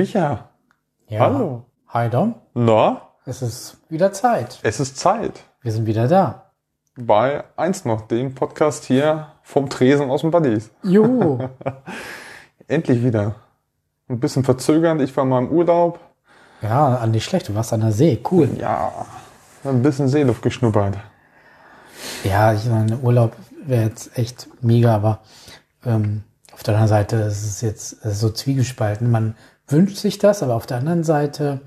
[0.00, 0.48] Micha,
[1.08, 1.20] Ja.
[1.20, 1.66] Hallo.
[1.88, 4.58] Hi Dom, na, es ist wieder Zeit.
[4.62, 5.44] es ist Zeit.
[5.60, 6.52] Wir sind wieder da.
[6.96, 10.70] Bei eins noch, dem Podcast hier vom Tresen aus dem Buddies.
[10.82, 11.50] Jo,
[12.66, 13.34] Endlich wieder.
[14.08, 16.00] Ein bisschen verzögernd, ich war mal im Urlaub.
[16.62, 18.48] ja, nicht schlecht, du warst an der See, cool.
[18.58, 18.90] Ja,
[19.64, 20.96] ein bisschen Seeluft geschnuppert.
[22.24, 25.18] Ja, ich meine, Urlaub wäre jetzt echt mega, aber
[25.84, 26.22] ähm,
[26.54, 29.10] auf der anderen Seite ist es jetzt so zwiegespalten.
[29.10, 29.36] Man
[29.72, 31.60] wünscht sich das, aber auf der anderen Seite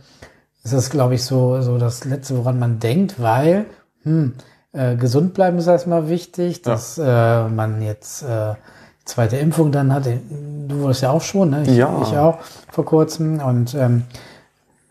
[0.64, 3.66] ist das, glaube ich, so, so das Letzte, woran man denkt, weil
[4.04, 4.34] hm,
[4.72, 8.56] äh, gesund bleiben ist erstmal wichtig, dass äh, man jetzt äh,
[9.06, 10.06] zweite Impfung dann hat.
[10.06, 11.64] Du wurdest ja auch schon, ne?
[11.64, 12.02] Ich, Ja.
[12.02, 12.40] ich auch
[12.72, 13.40] vor kurzem.
[13.40, 14.04] Und ähm,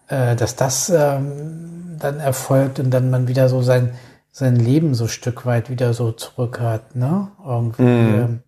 [0.09, 3.91] äh, dass das ähm, dann erfolgt und dann man wieder so sein,
[4.31, 7.29] sein Leben so Stück weit wieder so zurück hat, ne?
[7.45, 8.41] Irgendwie ähm,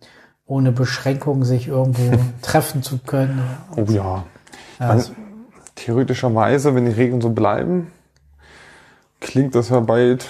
[0.46, 3.42] ohne Beschränkungen sich irgendwo treffen zu können.
[3.76, 4.24] Oh ja.
[4.78, 5.12] Das-
[5.74, 7.90] theoretischerweise, wenn die Regeln so bleiben,
[9.20, 10.26] klingt das ja bald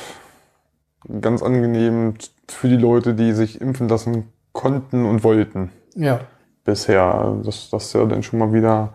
[1.20, 2.14] ganz angenehm
[2.48, 5.70] für die Leute, die sich impfen lassen konnten und wollten.
[5.94, 6.20] ja,
[6.64, 8.94] bisher, dass das ja dann schon mal wieder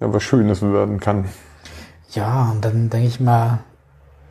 [0.00, 1.24] ja, was Schönes werden kann.
[2.10, 3.60] ja, und dann denke ich mal,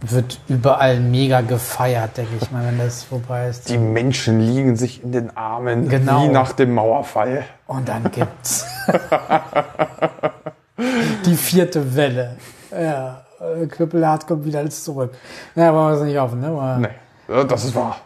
[0.01, 3.69] wird überall mega gefeiert, denke ich mal, wenn das vorbei ist.
[3.69, 6.23] Die Menschen liegen sich in den Armen, Genau.
[6.23, 7.45] wie nach dem Mauerfall.
[7.65, 8.65] Und dann gibt's
[11.25, 12.37] die vierte Welle.
[12.71, 15.13] Ja, äh, Knüppelhart kommt wieder alles zurück.
[15.55, 16.47] Na, wollen wir es nicht hoffen, ne?
[16.47, 16.89] Aber, Nee,
[17.27, 17.97] ja, das ist wahr.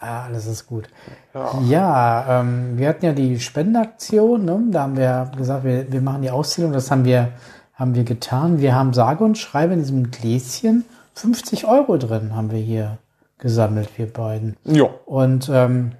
[0.00, 0.88] Ah, alles ist gut.
[1.34, 1.58] Ja.
[1.62, 4.60] Ja, ähm, wir hatten ja die Spendenaktion, ne?
[4.70, 7.30] da haben wir gesagt, wir, wir machen die Auszählung, das haben wir,
[7.74, 8.60] haben wir getan.
[8.60, 10.84] Wir haben sage und schreibe in diesem Gläschen
[11.16, 12.98] 50 Euro drin, haben wir hier
[13.38, 14.56] gesammelt, wir beiden.
[14.64, 15.92] Ja, Und ähm,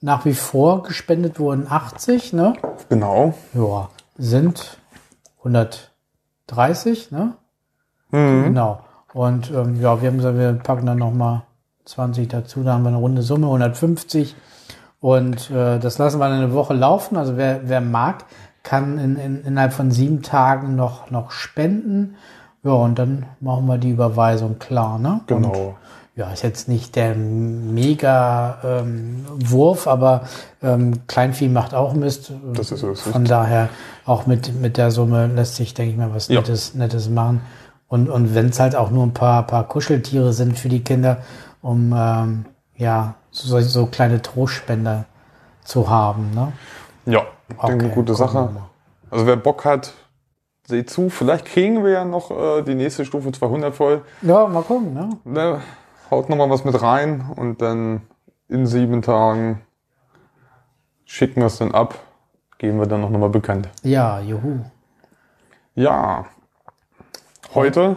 [0.00, 2.54] nach wie vor gespendet wurden 80, ne?
[2.88, 3.34] genau.
[3.52, 4.78] Ja, sind
[5.38, 7.34] 130, ne?
[8.10, 8.44] Mhm.
[8.44, 8.84] Genau.
[9.12, 11.42] Und ähm, ja, wir haben gesagt, wir packen dann nochmal
[11.84, 14.36] 20 dazu, da haben wir eine runde Summe, 150.
[15.00, 17.16] Und äh, das lassen wir dann eine Woche laufen.
[17.16, 18.24] Also wer, wer mag,
[18.62, 22.14] kann in, in, innerhalb von sieben Tagen noch, noch spenden.
[22.64, 25.20] Ja, und dann machen wir die Überweisung klar, ne?
[25.28, 25.74] Und, Genau.
[26.14, 30.22] ja, ist jetzt nicht der mega ähm, Wurf, aber
[30.62, 32.32] ähm, Kleinvieh macht auch Mist.
[32.54, 33.00] Das ist es.
[33.00, 33.68] Von daher
[34.06, 36.40] auch mit, mit der Summe lässt sich, denke ich mal, was Ja.
[36.40, 37.40] Nettes, Nettes machen.
[37.88, 41.18] Und, und wenn es halt auch nur ein paar, paar Kuscheltiere sind für die Kinder,
[41.62, 42.44] um ähm,
[42.76, 45.04] ja, so, so kleine Trostspender
[45.64, 46.30] zu haben.
[46.34, 46.52] Ne?
[47.06, 48.50] Ja, ich denke, eine Okay, gute Sache.
[49.10, 49.92] Also wer Bock hat,
[50.66, 51.08] seht zu.
[51.10, 54.02] Vielleicht kriegen wir ja noch äh, die nächste Stufe 200 voll.
[54.22, 54.94] Ja, mal gucken.
[54.94, 55.18] Ne?
[55.24, 55.60] Ne?
[56.10, 58.02] Haut noch mal was mit rein und dann
[58.48, 59.62] in sieben Tagen
[61.04, 61.98] schicken wir es dann ab.
[62.58, 63.68] Geben wir dann noch mal bekannt.
[63.82, 64.60] Ja, juhu.
[65.74, 66.26] Ja.
[67.54, 67.96] Heute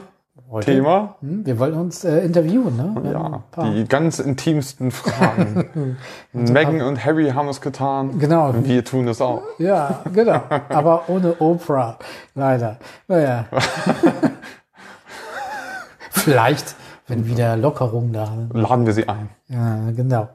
[0.49, 1.15] Heute, Thema.
[1.21, 2.77] Hm, wir wollten uns äh, interviewen.
[2.77, 2.95] Ne?
[3.01, 5.97] Wir Ja, die ganz intimsten Fragen.
[6.33, 8.19] Meghan und Harry haben es getan.
[8.19, 8.49] Genau.
[8.49, 9.41] Und wir tun es auch.
[9.57, 10.41] Ja, genau.
[10.69, 11.97] Aber ohne Oprah.
[12.35, 12.77] Leider.
[13.07, 13.45] Naja.
[16.11, 16.75] Vielleicht,
[17.07, 18.53] wenn wieder Lockerungen da sind.
[18.53, 19.29] Laden wir sie ein.
[19.47, 20.29] Ja, genau.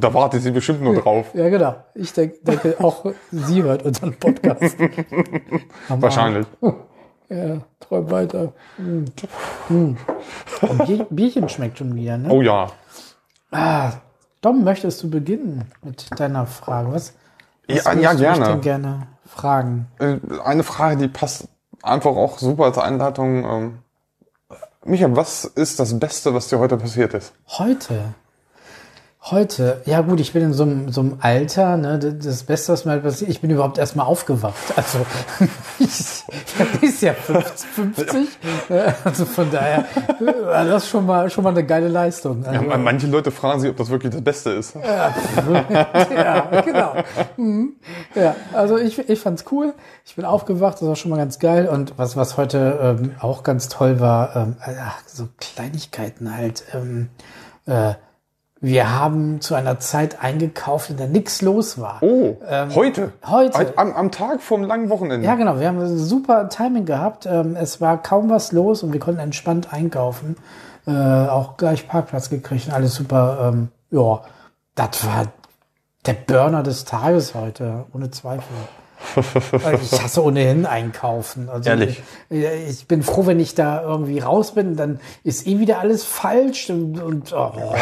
[0.00, 1.30] Da, wartet sie bestimmt nur drauf.
[1.34, 1.76] Ja, genau.
[1.94, 4.76] Ich denk, denke, auch sie hört unseren Podcast.
[5.88, 6.46] Wahrscheinlich.
[7.32, 8.52] Ja, träum weiter.
[8.76, 9.06] Hm.
[9.68, 12.28] Und Bier, Bierchen schmeckt schon wieder, ne?
[12.30, 12.70] Oh ja.
[13.50, 13.92] Ah,
[14.42, 16.92] Dom, möchtest du beginnen mit deiner Frage?
[16.92, 17.14] Was,
[17.68, 18.44] was Ja, ja, gerne.
[18.46, 19.86] denn gerne fragen?
[19.98, 21.48] Äh, Eine Frage, die passt
[21.82, 23.44] einfach auch super als Einleitung.
[23.44, 23.78] Ähm,
[24.84, 27.32] Micha, was ist das Beste, was dir heute passiert ist?
[27.48, 28.14] Heute.
[29.24, 32.84] Heute, ja gut, ich bin in so einem, so einem Alter, ne, das Beste, was
[32.84, 34.56] mir halt passiert, ich bin überhaupt erstmal aufgewacht.
[34.74, 35.06] Also,
[35.78, 36.24] ich,
[36.80, 38.28] ich ist ja 50, 50
[38.68, 39.84] äh, also von daher
[40.20, 42.44] äh, war das schon mal, schon mal eine geile Leistung.
[42.44, 44.74] Also, Ja, manche Leute fragen sich, ob das wirklich das Beste ist.
[44.74, 46.94] ja, genau.
[47.36, 47.76] Mhm.
[48.16, 49.72] Ja, also ich, ich fand's cool.
[50.04, 51.68] Ich bin aufgewacht, das war schon mal ganz geil.
[51.68, 56.64] Und was, was heute ähm, auch ganz toll war, ähm, ach, so Kleinigkeiten halt.
[56.74, 57.10] Ähm,
[57.66, 57.94] äh,
[58.62, 61.98] wir haben zu einer Zeit eingekauft, in der nichts los war.
[62.00, 63.12] Oh, Ähm, heute?
[63.26, 63.76] heute.
[63.76, 65.26] Am, am Tag vom langen Wochenende?
[65.26, 65.58] Ja, genau.
[65.58, 67.26] Wir haben ein super Timing gehabt.
[67.26, 70.36] Ähm, es war kaum was los und wir konnten entspannt einkaufen.
[70.86, 73.50] Äh, auch gleich Parkplatz gekriegt und alles super.
[73.52, 74.20] Ähm, ja,
[74.76, 75.26] das war
[76.06, 78.54] der Burner des Tages heute, ohne Zweifel.
[79.82, 81.48] Ich hasse ohnehin einkaufen.
[81.48, 82.02] Also Ehrlich?
[82.30, 86.04] Ich, ich bin froh, wenn ich da irgendwie raus bin, dann ist eh wieder alles
[86.04, 87.52] falsch und, und oh.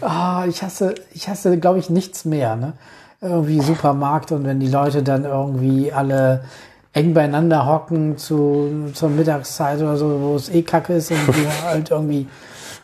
[0.00, 2.56] Ah, ich hasse, ich hasse, glaube ich, nichts mehr.
[2.56, 2.72] Ne?
[3.20, 6.42] irgendwie Supermarkt und wenn die Leute dann irgendwie alle
[6.92, 11.34] eng beieinander hocken zu, zur Mittagszeit oder so, wo es eh kacke ist und du
[11.64, 12.26] halt irgendwie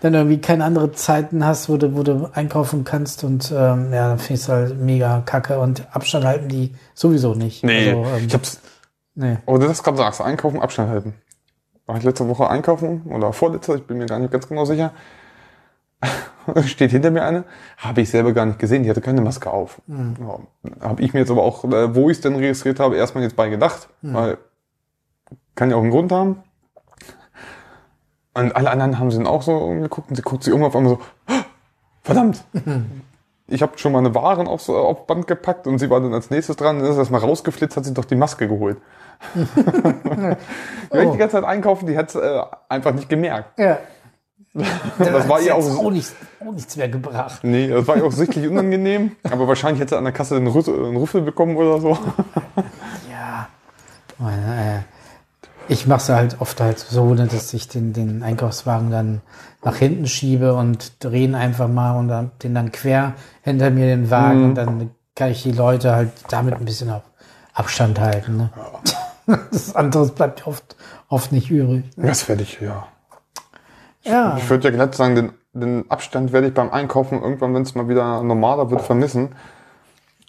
[0.00, 4.08] dann irgendwie keine andere Zeiten hast, wo du, wo du einkaufen kannst und ähm, ja,
[4.08, 7.64] dann findest du halt mega kacke und Abstand halten die sowieso nicht.
[7.64, 8.60] Nee, Also, ähm, ich hab's.
[9.14, 9.38] nee.
[9.46, 11.14] Oh, du das gerade sagst, einkaufen, Abstand halten.
[11.86, 14.92] War ich letzte Woche einkaufen oder vorletzte, ich bin mir gar nicht ganz genau sicher.
[16.66, 17.44] Steht hinter mir eine,
[17.78, 19.80] habe ich selber gar nicht gesehen, die hatte keine Maske auf.
[19.86, 20.38] Ja,
[20.86, 23.36] habe ich mir jetzt aber auch, äh, wo ich es denn registriert habe, erstmal jetzt
[23.36, 24.38] bei gedacht, weil
[25.54, 26.42] kann ja auch einen Grund haben.
[28.34, 30.76] Und alle anderen haben sie dann auch so umgeguckt und sie guckt sich irgendwann auf
[30.76, 31.44] einmal so, "Ah,
[32.02, 32.44] verdammt!
[33.46, 36.56] Ich habe schon meine Waren aufs, auf Band gepackt und sie war dann als nächstes
[36.56, 38.78] dran, dann ist erstmal rausgeflitzt, hat sich doch die Maske geholt.
[39.34, 39.40] Die
[40.90, 41.12] wollte Oh.
[41.12, 42.40] die ganze Zeit einkaufen, die hat äh,
[42.70, 43.58] einfach nicht gemerkt.
[43.58, 43.78] Ja.
[44.98, 47.40] Das war Hat's ihr auch, auch, nichts, auch nichts mehr gebracht.
[47.42, 50.46] nee, das war ihr auch sichtlich unangenehm, aber wahrscheinlich hätte sie an der Kasse einen,
[50.46, 51.98] Rüssel, einen Rüffel bekommen oder so.
[53.10, 53.48] Ja.
[55.68, 59.20] Äh, ich mache es halt oft halt so, ne, dass ich den, den Einkaufswagen dann
[59.62, 64.10] nach hinten schiebe und drehen einfach mal und dann, den dann quer hinter mir den
[64.10, 64.44] Wagen Mhm.
[64.50, 67.02] und dann kann ich die Leute halt damit ein bisschen auf
[67.54, 68.36] Abstand halten.
[68.36, 68.50] Ne?
[69.50, 70.76] Das andere bleibt oft,
[71.08, 71.84] oft nicht übrig.
[71.96, 72.86] Das werde ich, ja.
[74.02, 77.62] Ja, Ich würde ja glatt sagen, den, den Abstand werde ich beim Einkaufen irgendwann, wenn
[77.62, 79.34] es mal wieder normaler wird, vermissen.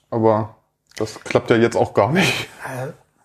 [0.09, 0.55] Aber
[0.95, 2.47] das klappt ja jetzt auch gar nicht.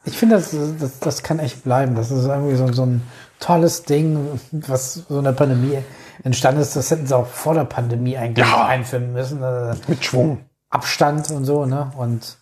[0.05, 1.95] Ich finde, das, das, das kann echt bleiben.
[1.95, 3.03] Das ist irgendwie so, so ein
[3.39, 5.79] tolles Ding, was so in der Pandemie
[6.25, 6.77] entstanden ist.
[6.77, 8.67] Das hätten sie auch vor der Pandemie eigentlich Ja.
[8.67, 9.43] einführen müssen.
[9.43, 10.45] Äh, Mit Schwung.
[10.71, 11.91] Abstand und so, ne?
[11.97, 12.39] Und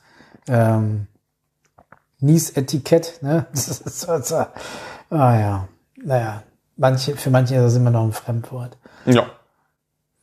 [0.48, 1.06] ähm,
[2.20, 3.46] Nies-Etikett, ne?
[3.52, 4.48] Das ist so, so, ah
[5.10, 6.42] ja, naja,
[6.76, 8.76] manche, für manche ist das immer noch ein Fremdwort.
[9.06, 9.26] Ja.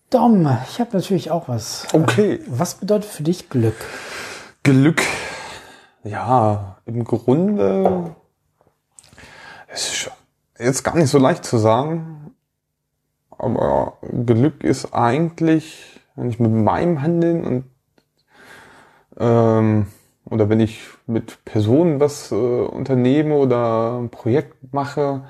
[0.10, 1.88] Dom, ich habe natürlich auch was.
[1.94, 2.40] Okay.
[2.48, 3.76] Was bedeutet für dich Glück?
[4.64, 5.02] Glück.
[6.04, 8.16] Ja, im Grunde
[9.74, 10.12] ist
[10.58, 12.36] jetzt gar nicht so leicht zu sagen.
[13.38, 17.64] Aber Glück ist eigentlich, wenn ich mit meinem Handeln und
[19.18, 19.88] ähm,
[20.26, 25.26] oder wenn ich mit Personen was äh, unternehme oder ein Projekt mache,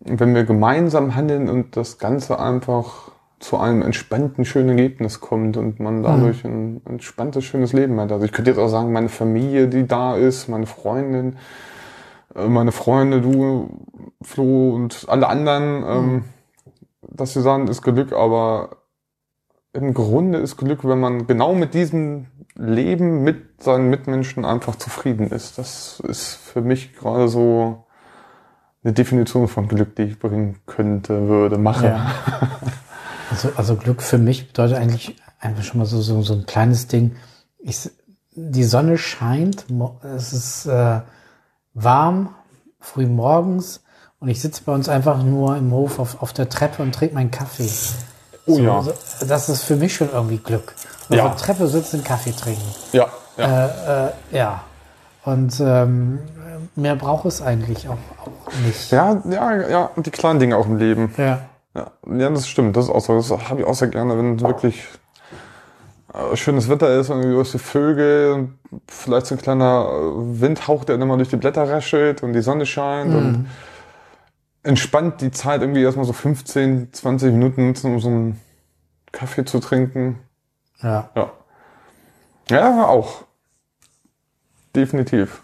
[0.00, 5.78] wenn wir gemeinsam handeln und das Ganze einfach zu einem entspannten, schönen Ergebnis kommt und
[5.78, 8.10] man dadurch ein entspanntes, schönes Leben hat.
[8.10, 11.36] Also ich könnte jetzt auch sagen, meine Familie, die da ist, meine Freundin,
[12.34, 13.68] äh, meine Freunde, du,
[14.22, 16.24] Flo und alle anderen, ähm,
[17.02, 18.70] dass sie sagen, ist Glück, aber
[19.74, 25.28] im Grunde ist Glück, wenn man genau mit diesem Leben mit seinen Mitmenschen einfach zufrieden
[25.28, 25.58] ist.
[25.58, 27.84] Das ist für mich gerade so
[28.82, 31.86] eine Definition von Glück, die ich bringen könnte, würde, mache.
[31.86, 32.10] Ja.
[33.30, 36.86] Also, also Glück für mich bedeutet eigentlich einfach schon mal so, so, so ein kleines
[36.86, 37.16] Ding.
[37.58, 37.90] Ich,
[38.32, 39.64] die Sonne scheint,
[40.16, 41.00] es ist äh,
[41.74, 42.34] warm,
[42.80, 43.82] früh morgens
[44.20, 47.14] und ich sitze bei uns einfach nur im Hof auf, auf der Treppe und trinke
[47.14, 47.70] meinen Kaffee.
[48.46, 48.82] Oh so, ja.
[48.82, 48.92] So,
[49.26, 50.74] das ist für mich schon irgendwie Glück.
[51.08, 51.28] Auf Ja.
[51.28, 52.62] der Treppe sitzen, Kaffee trinken.
[52.92, 53.06] Ja,
[53.36, 53.66] ja.
[53.66, 54.60] Äh, äh, ja.
[55.24, 56.20] Und ähm,
[56.76, 58.90] mehr braucht es eigentlich auch, auch nicht.
[58.92, 61.12] Ja, ja, ja, und die kleinen Dinge auch im Leben.
[61.16, 61.40] Ja.
[61.76, 62.76] Ja, ja das stimmt.
[62.76, 63.16] Das auch so.
[63.16, 64.84] Das habe ich auch sehr gerne, wenn wirklich
[66.14, 70.96] äh, schönes Wetter ist und die Vögel und vielleicht so ein kleiner äh, Windhauch, der
[70.96, 73.46] dann mal durch die Blätter raschelt und die Sonne scheint und
[74.62, 78.40] entspannt die Zeit irgendwie erstmal so 15, 20 Minuten nutzen, um so einen
[79.12, 80.18] Kaffee zu trinken.
[80.82, 81.10] ja.
[81.14, 81.32] Ja.
[82.48, 83.24] Ja, auch.
[84.74, 85.42] Definitiv.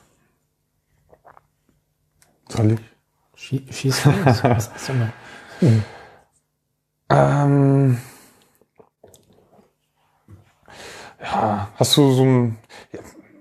[2.48, 2.80] Soll ich?
[3.34, 4.14] Schie schieß los.
[4.44, 5.72] Was hast du noch?
[7.12, 7.98] Ähm,
[11.22, 12.58] ja, hast du so ein,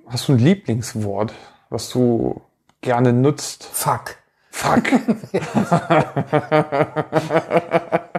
[0.07, 1.33] hast du ein Lieblingswort,
[1.69, 2.41] was du
[2.81, 3.63] gerne nutzt?
[3.63, 4.17] Fuck.
[4.51, 4.83] Fuck.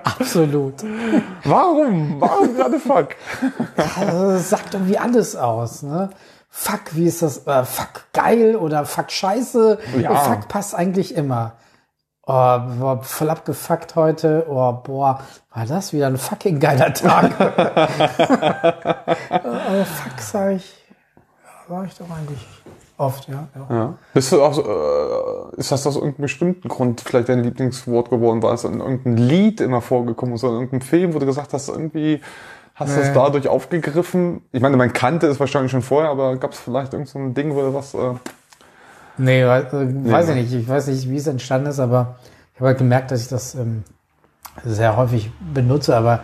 [0.03, 0.75] Absolut.
[1.45, 2.19] Warum?
[2.21, 3.09] Warum gerade fuck?
[3.77, 6.09] Also, das sagt irgendwie alles aus, ne?
[6.49, 7.47] Fuck, wie ist das?
[7.47, 9.79] Äh, fuck geil oder fuck scheiße.
[9.99, 10.15] Ja.
[10.17, 11.53] Fuck passt eigentlich immer.
[12.25, 14.47] Oh, boah, voll abgefuckt heute.
[14.49, 15.21] Oh, boah,
[15.53, 17.33] war das wieder ein fucking geiler Tag.
[17.41, 19.05] äh,
[19.85, 20.75] fuck, sag ich.
[21.69, 22.47] Sag ich doch eigentlich
[22.99, 23.49] oft, ja.
[23.57, 23.77] ja.
[23.77, 23.95] Ja.
[24.15, 28.43] Bist du auch so, äh, ist das aus irgendeinem bestimmten Grund vielleicht dein Lieblingswort geworden?
[28.43, 31.69] War es in irgendeinem Lied immer vorgekommen oder in irgendeinem Film, wo du gesagt hast,
[31.69, 32.21] irgendwie
[32.75, 33.15] hast du es Nee.
[33.15, 34.43] dadurch aufgegriffen?
[34.53, 37.35] Ich meine, man kannte es wahrscheinlich schon vorher, aber gab es vielleicht irgend so ein
[37.35, 38.15] Ding, wo du was, äh,
[39.19, 40.53] Nee, wei- äh, weiß ich nicht.
[40.55, 42.17] Ich weiß nicht, wie es entstanden ist, aber
[42.55, 43.85] ich habe halt gemerkt, dass ich das ähm,
[44.65, 45.95] sehr häufig benutze.
[45.97, 46.21] Aber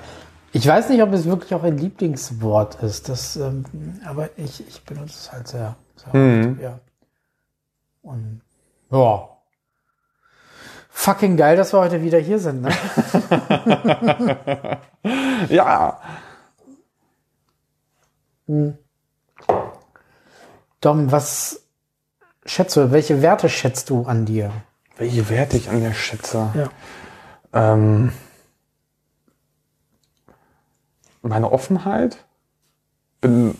[0.52, 3.64] Ich weiß nicht, ob es wirklich auch ein Lieblingswort ist, das, ähm,
[4.06, 6.52] aber ich, ich benutze es halt sehr, sehr Mhm.
[6.52, 6.78] oft, ja.
[8.02, 8.40] Und
[8.90, 9.28] ja.
[10.90, 12.70] Fucking geil, dass wir heute wieder hier sind, ne?
[15.50, 16.00] Ja,
[20.80, 21.60] Dom, was
[22.48, 24.50] schätzt du, welche Werte schätzt du an dir?
[24.98, 26.50] welche Werte ich an mir schätze.
[26.54, 26.70] Ja.
[27.52, 28.12] Ähm,
[31.22, 32.24] meine Offenheit.
[33.20, 33.56] Bin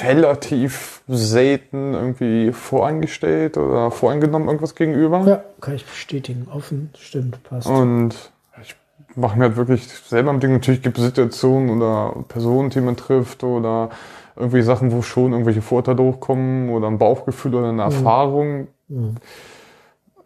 [0.00, 5.24] relativ selten irgendwie voreingestellt oder voreingenommen irgendwas gegenüber.
[5.26, 6.48] Ja, kann ich bestätigen.
[6.52, 7.68] Offen, stimmt, passt.
[7.68, 8.74] Und ich
[9.14, 10.52] mache mir halt wirklich selber im Ding.
[10.52, 13.90] Natürlich gibt es Situationen oder Personen, die man trifft oder
[14.36, 19.16] irgendwie Sachen, wo schon irgendwelche Vorteile hochkommen oder ein Bauchgefühl oder eine Erfahrung, Mhm.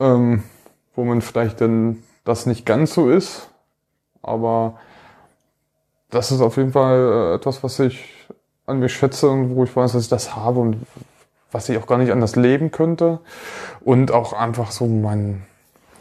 [0.00, 0.42] ähm,
[0.94, 3.48] wo man vielleicht dann das nicht ganz so ist.
[4.22, 4.74] Aber
[6.10, 8.04] das ist auf jeden Fall äh, etwas, was ich
[8.66, 10.76] an mir schätze und wo ich weiß, dass ich das habe und
[11.52, 13.20] was ich auch gar nicht anders leben könnte.
[13.80, 15.42] Und auch einfach so mein,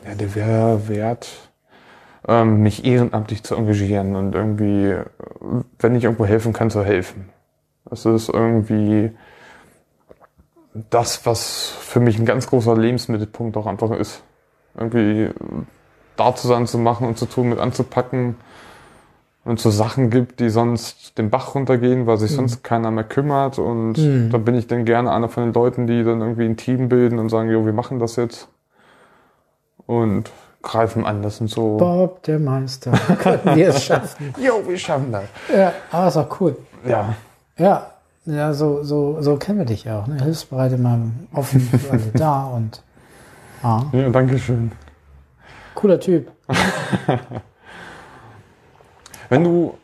[0.06, 1.30] ja, der Wer- Wert,
[2.28, 5.06] ähm, mich ehrenamtlich zu engagieren und irgendwie, äh,
[5.80, 7.30] wenn ich irgendwo helfen kann, zu helfen.
[7.90, 9.12] Das ist irgendwie
[10.90, 14.22] das, was für mich ein ganz großer Lebensmittelpunkt auch einfach ist.
[14.78, 15.34] Irgendwie äh,
[16.16, 18.36] da zu sein, zu machen und zu tun, mit anzupacken
[19.46, 23.58] und so Sachen gibt, die sonst den Bach runtergehen, weil sich sonst keiner mehr kümmert.
[23.58, 24.30] Und Mhm.
[24.30, 27.18] da bin ich dann gerne einer von den Leuten, die dann irgendwie ein Team bilden
[27.20, 28.48] und sagen, jo, wir machen das jetzt.
[29.88, 30.30] Und
[30.62, 31.24] greifen an.
[31.24, 31.78] Das sind so.
[31.78, 32.92] Bob, der Meister.
[32.92, 34.34] Können wir es schaffen?
[34.40, 35.24] Jo, wir schaffen das.
[35.52, 36.56] Ja, aber ist auch cool.
[36.86, 37.16] Ja.
[37.60, 37.92] Ja,
[38.26, 40.08] ja, so, so, so kennen wir dich ja auch.
[40.08, 40.22] Ne?
[40.24, 41.00] Hilfsbereit, immer
[41.34, 42.82] offen für alle da und
[43.64, 44.72] ah, Ja, danke schön.
[45.76, 46.32] cooler Typ.
[49.30, 49.78] Wenn du,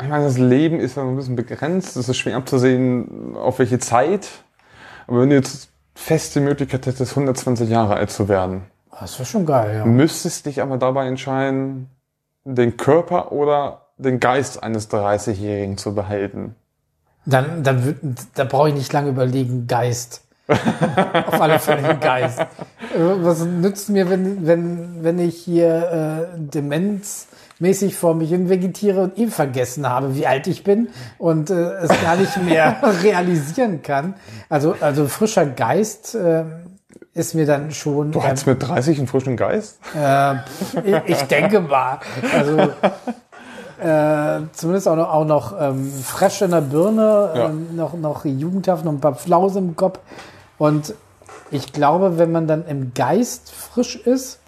[0.00, 3.78] ich meine, das Leben ist ja ein bisschen begrenzt, es ist schwer abzusehen, auf welche
[3.78, 4.28] Zeit.
[5.06, 8.62] Aber wenn du jetzt fest die Möglichkeit hättest, 120 Jahre alt zu werden,
[9.00, 9.84] Das wäre schon geil, ja.
[9.86, 11.88] müsstest dich aber dabei entscheiden,
[12.44, 16.54] den Körper oder den Geist eines 30-Jährigen zu behalten.
[17.28, 20.22] Dann, dann, da brauche ich nicht lange überlegen, Geist.
[20.48, 22.40] Auf alle Fälle ein Geist.
[22.96, 29.18] Was nützt mir, wenn, wenn, wenn ich hier äh, demenzmäßig vor mich hin vegetiere und
[29.18, 34.14] eben vergessen habe, wie alt ich bin und äh, es gar nicht mehr realisieren kann.
[34.48, 36.44] Also, also frischer Geist äh,
[37.12, 38.12] ist mir dann schon.
[38.12, 39.80] Du hast mit 30 einen frischen Geist?
[39.94, 40.36] Äh,
[40.82, 41.98] ich, ich denke mal.
[42.32, 42.70] Also
[43.80, 47.46] äh, zumindest auch noch, auch noch ähm, fresh in der Birne, Ja.
[47.46, 50.00] ähm, noch, noch jugendhaft, noch ein paar Flausen im Kopf.
[50.58, 50.94] Und
[51.50, 54.40] ich glaube, wenn man dann im Geist frisch ist,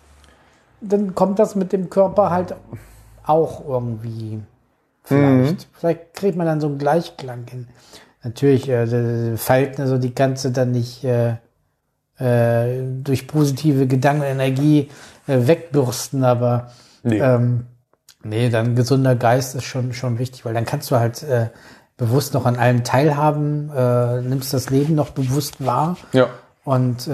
[0.80, 2.54] dann kommt das mit dem Körper halt
[3.24, 4.40] auch irgendwie
[5.04, 5.68] vielleicht.
[5.72, 7.68] Vielleicht kriegt man dann so einen Gleichklang hin.
[8.22, 11.36] Natürlich äh, fällt also die ganze dann nicht äh,
[12.18, 14.90] äh, durch positive Gedankenenergie
[15.26, 16.70] äh, wegbürsten, aber
[17.02, 17.18] Nee.
[17.18, 17.66] ähm,
[18.22, 21.48] nee, dann gesunder Geist ist schon, schon wichtig, weil dann kannst du halt äh,
[21.96, 26.28] bewusst noch an allem teilhaben, äh, nimmst das Leben noch bewusst wahr Ja.
[26.64, 27.12] und äh,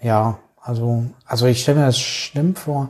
[0.00, 2.88] ja, also, also ich stelle mir das schlimm vor,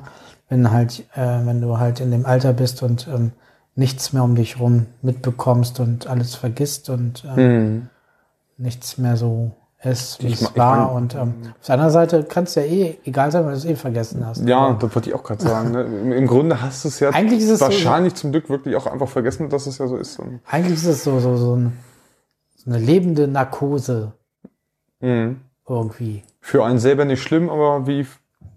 [0.49, 3.33] wenn halt, äh, wenn du halt in dem Alter bist und ähm,
[3.75, 7.89] nichts mehr um dich rum mitbekommst und alles vergisst und ähm, Hm.
[8.57, 9.53] nichts mehr so
[9.83, 10.93] ist, wie Ich es war.
[10.93, 13.65] und ähm, auf der anderen Seite kann es ja eh egal sein, weil du es
[13.65, 14.47] eh vergessen hast.
[14.49, 15.71] Ja, das wollte ich auch gerade sagen.
[15.73, 15.83] Ne?
[15.85, 18.75] Im- Im Grunde hast du es ja Eigentlich ist es so- wahrscheinlich zum Glück wirklich
[18.77, 20.19] auch einfach vergessen, dass es ja so ist.
[20.51, 21.77] Eigentlich ist es so, so, so, ein,
[22.57, 24.13] so eine lebende Narkose
[25.01, 25.41] Mhm.
[25.69, 26.23] irgendwie.
[26.41, 28.07] Für einen selber nicht schlimm, aber wie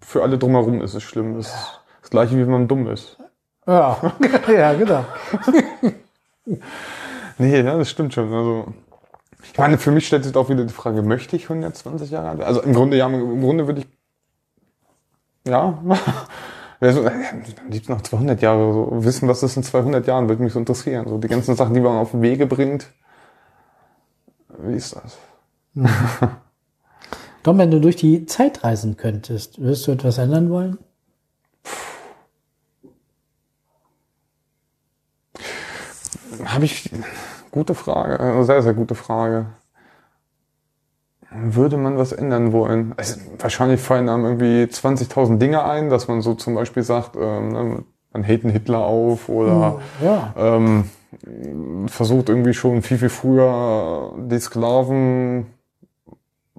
[0.02, 1.36] für alle drumherum ist es schlimm.
[1.36, 3.18] Das ist das gleiche, wie wenn man dumm ist.
[3.68, 3.98] Ja,
[4.52, 5.04] ja, genau.
[7.38, 8.34] Nee, ja, das stimmt schon.
[8.34, 8.74] Also,
[9.43, 12.41] ich meine, für mich stellt sich auch wieder die Frage, möchte ich 120 Jahre alt?
[12.41, 13.88] Also im Grunde, ja, im Grunde würde ich,
[15.48, 15.81] ja,
[16.81, 17.12] so, äh,
[17.62, 20.60] am liebsten noch 200 Jahre, so wissen, was ist in 200 Jahren, würde mich so
[20.60, 21.08] interessieren.
[21.08, 22.88] So die ganzen Sachen, die man auf den Wege bringt.
[24.60, 25.17] Wie ist das?
[27.43, 30.77] Dom, wenn du durch die Zeit reisen könntest, würdest du etwas ändern wollen?
[36.46, 36.89] Habe ich,
[37.51, 39.48] gute Frage, eine sehr, sehr gute Frage.
[41.32, 42.94] Würde man was ändern wollen?
[42.98, 47.50] Also, wahrscheinlich fallen einem irgendwie 20.000 Dinge ein, dass man so zum Beispiel sagt, ähm,
[47.50, 50.34] ne, man hält einen Hitler auf oder Ja.
[50.36, 50.89] ähm,
[51.88, 55.48] versucht irgendwie schon viel, viel früher die Sklaven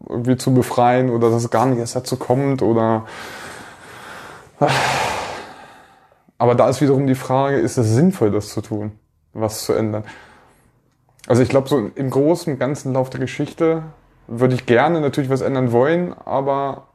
[0.08, 3.04] irgendwie zu befreien oder dass es gar nicht erst dazu kommt oder
[6.38, 8.92] aber da ist wiederum die Frage, ist es sinnvoll, das zu tun,
[9.32, 10.04] was zu ändern?
[11.26, 13.82] Also ich glaube, so im großen, ganzen Lauf der Geschichte
[14.26, 16.88] würde ich gerne natürlich was ändern wollen, aber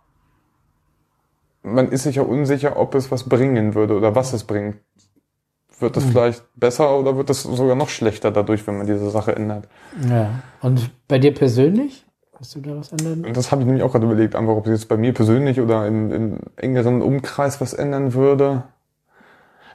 [1.64, 4.78] man ist sich ja unsicher, ob es was bringen würde oder was es bringt.
[5.80, 6.10] Wird es mhm.
[6.12, 9.68] vielleicht besser oder wird es sogar noch schlechter dadurch, wenn man diese Sache ändert?
[10.10, 10.40] Ja.
[10.62, 12.06] Und bei dir persönlich?
[12.40, 13.34] Hast du da was ändern?
[13.34, 15.88] Das habe ich nämlich auch gerade überlegt, einfach ob es jetzt bei mir persönlich oder
[15.88, 18.64] im, im engeren Umkreis was ändern würde.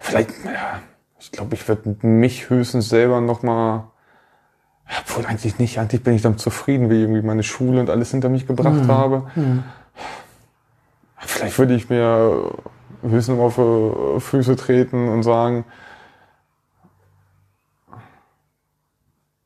[0.00, 0.80] Vielleicht, ja,
[1.18, 3.89] ich glaube, ich würde mich höchstens selber nochmal
[4.98, 8.10] obwohl eigentlich nicht, eigentlich bin ich dann zufrieden, wie ich irgendwie meine Schule und alles
[8.10, 8.88] hinter mich gebracht mhm.
[8.88, 9.30] habe.
[9.34, 9.62] Mhm.
[11.18, 12.52] Vielleicht würde ich mir
[13.02, 15.64] höchstens auf die Füße treten und sagen,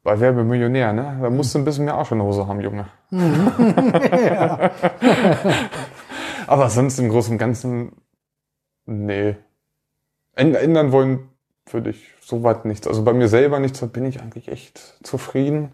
[0.03, 1.19] bei Werbe Millionär, ne?
[1.21, 2.87] Da musst du ein bisschen mehr Arsch in der Hose haben, Junge.
[6.47, 7.93] Aber sonst im Großen und Ganzen,
[8.85, 9.37] nee.
[10.35, 11.31] Ändern wollen
[11.67, 12.87] würde ich soweit nichts.
[12.87, 15.73] Also bei mir selber nichts, da bin ich eigentlich echt zufrieden.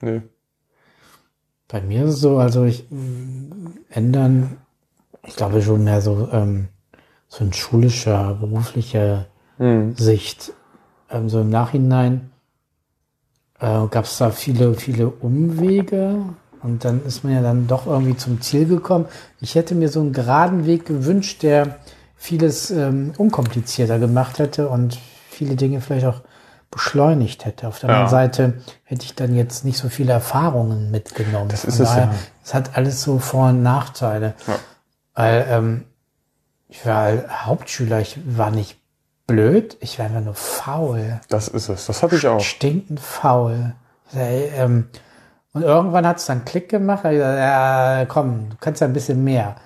[0.00, 0.22] Nee.
[1.68, 2.86] Bei mir ist es so, also ich
[3.90, 4.58] ändern,
[5.26, 6.68] ich glaube schon mehr so, ähm,
[7.28, 9.26] so in schulischer, beruflicher
[9.56, 9.96] hm.
[9.96, 10.52] Sicht.
[11.10, 12.30] Ähm, so im Nachhinein
[13.60, 16.24] äh, gab es da viele, viele Umwege
[16.62, 19.06] und dann ist man ja dann doch irgendwie zum Ziel gekommen.
[19.40, 21.78] Ich hätte mir so einen geraden Weg gewünscht, der
[22.24, 26.22] vieles ähm, unkomplizierter gemacht hätte und viele Dinge vielleicht auch
[26.70, 27.68] beschleunigt hätte.
[27.68, 27.94] Auf der ja.
[27.96, 28.54] anderen Seite
[28.84, 31.50] hätte ich dann jetzt nicht so viele Erfahrungen mitgenommen.
[31.50, 32.14] Das ist es ja.
[32.42, 34.32] Es hat alles so Vor- und Nachteile.
[34.46, 34.54] Ja.
[35.14, 35.84] Weil ähm,
[36.68, 37.12] ich war
[37.44, 38.78] Hauptschüler, ich war nicht
[39.26, 41.20] blöd, ich war einfach nur faul.
[41.28, 42.40] Das ist es, das hatte ich auch.
[42.40, 43.74] Stinkend faul.
[44.14, 44.88] Ähm,
[45.52, 48.94] und irgendwann hat es dann Klick gemacht, ich gesagt, ja, komm, du kannst ja ein
[48.94, 49.56] bisschen mehr.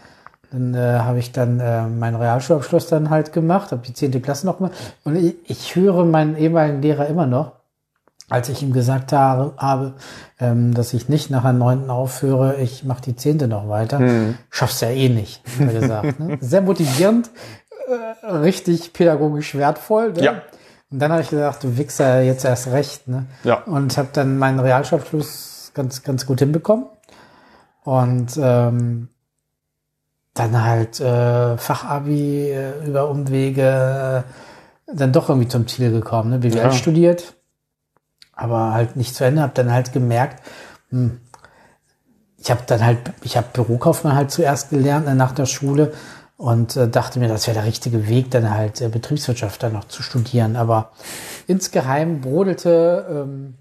[0.51, 4.47] Dann äh, habe ich dann äh, meinen Realschulabschluss dann halt gemacht, habe die zehnte Klasse
[4.47, 4.71] noch mal.
[5.05, 7.53] Und ich, ich höre meinen ehemaligen Lehrer immer noch,
[8.31, 9.95] als ich ihm gesagt habe, habe
[10.41, 13.99] ähm, dass ich nicht nach der neunten aufhöre, ich mache die zehnte noch weiter.
[13.99, 14.37] Hm.
[14.51, 16.21] Schaffst ja eh nicht, hat er gesagt.
[16.21, 16.39] Ne?
[16.41, 17.31] Sehr motivierend,
[18.23, 20.13] äh, richtig pädagogisch wertvoll.
[20.13, 20.23] Ne?
[20.23, 20.43] Ja.
[20.91, 23.09] Und dann habe ich gesagt, du Wichser, jetzt erst recht.
[23.09, 23.27] Ne?
[23.45, 23.63] Ja.
[23.65, 26.87] Und habe dann meinen Realschulabschluss ganz, ganz gut hinbekommen.
[27.85, 29.09] Und ähm,
[30.39, 36.39] dann halt äh, Fachabi äh, über Umwege äh, dann doch irgendwie zum Ziel gekommen, ne?
[36.39, 36.73] BWL ja.
[36.73, 37.35] studiert,
[38.33, 40.43] aber halt nicht zu Ende, habe dann halt gemerkt,
[40.91, 41.21] hm,
[42.39, 45.93] ich habe dann halt, ich habe Bürokaufmann halt zuerst gelernt ne, nach der Schule
[46.37, 49.89] und äh, dachte mir, das wäre der richtige Weg, dann halt äh, Betriebswirtschaft dann noch
[49.89, 50.55] zu studieren.
[50.55, 50.93] Aber
[51.49, 53.55] insgeheim brodelte ähm,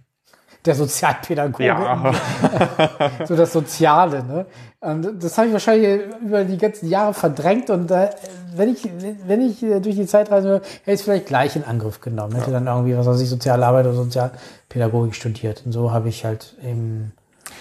[0.68, 1.66] der Sozialpädagoge.
[1.66, 2.14] Ja.
[3.26, 4.46] so das Soziale, ne?
[4.80, 8.10] Und das habe ich wahrscheinlich über die ganzen Jahre verdrängt und äh,
[8.56, 8.88] wenn ich,
[9.26, 12.36] wenn ich durch die Zeit reise, hätte ich es vielleicht gleich in Angriff genommen.
[12.36, 12.60] Hätte ja.
[12.60, 15.64] dann irgendwie, was weiß ich, Sozialarbeit oder Sozialpädagogik studiert.
[15.66, 17.14] Und so habe ich halt eben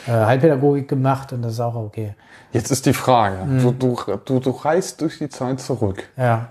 [0.06, 2.14] äh, Heilpädagogik gemacht und das ist auch okay.
[2.52, 3.62] Jetzt ist die Frage, mhm.
[3.62, 6.04] du, du, du, du reist durch die Zeit zurück.
[6.16, 6.48] Ja.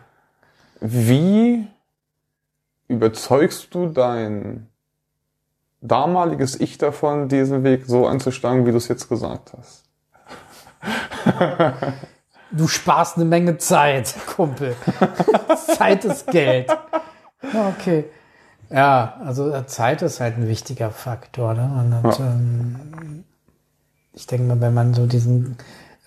[0.80, 1.68] Wie
[2.88, 4.68] überzeugst du dein
[5.88, 9.84] damaliges Ich davon, diesen Weg so anzustangen, wie du es jetzt gesagt hast?
[12.52, 14.76] Du sparst eine Menge Zeit, Kumpel.
[15.78, 16.70] Zeit ist Geld.
[17.42, 18.06] Okay.
[18.70, 21.54] Ja, also äh, Zeit ist halt ein wichtiger Faktor.
[21.54, 22.02] Ne?
[22.04, 22.26] Und, ja.
[22.26, 23.24] ähm,
[24.14, 25.58] ich denke mal, wenn man so diesen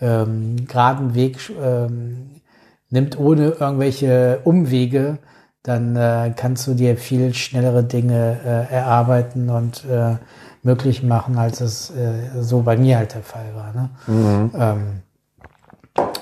[0.01, 2.41] ähm, geraden Weg ähm,
[2.89, 5.19] nimmt, ohne irgendwelche Umwege,
[5.63, 10.15] dann äh, kannst du dir viel schnellere Dinge äh, erarbeiten und äh,
[10.63, 13.73] möglich machen, als es äh, so bei mir halt der Fall war.
[13.73, 13.89] Ne?
[14.07, 14.51] Mhm.
[14.55, 15.01] Ähm,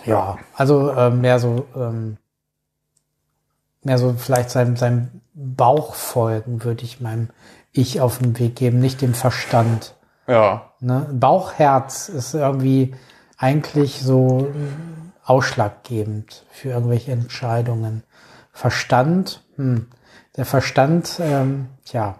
[0.05, 2.17] ja, also äh, mehr so ähm,
[3.87, 7.29] mehr so vielleicht seinem, seinem Bauch folgen, würde ich meinem
[7.71, 9.95] Ich auf den Weg geben, nicht dem Verstand.
[10.27, 10.71] Ja.
[10.79, 11.07] Ne?
[11.13, 12.93] Bauchherz ist irgendwie
[13.37, 14.51] eigentlich so
[15.23, 18.03] ausschlaggebend für irgendwelche Entscheidungen.
[18.57, 19.85] Verstand, hm,
[20.35, 22.15] der Verstand, ähm, tja,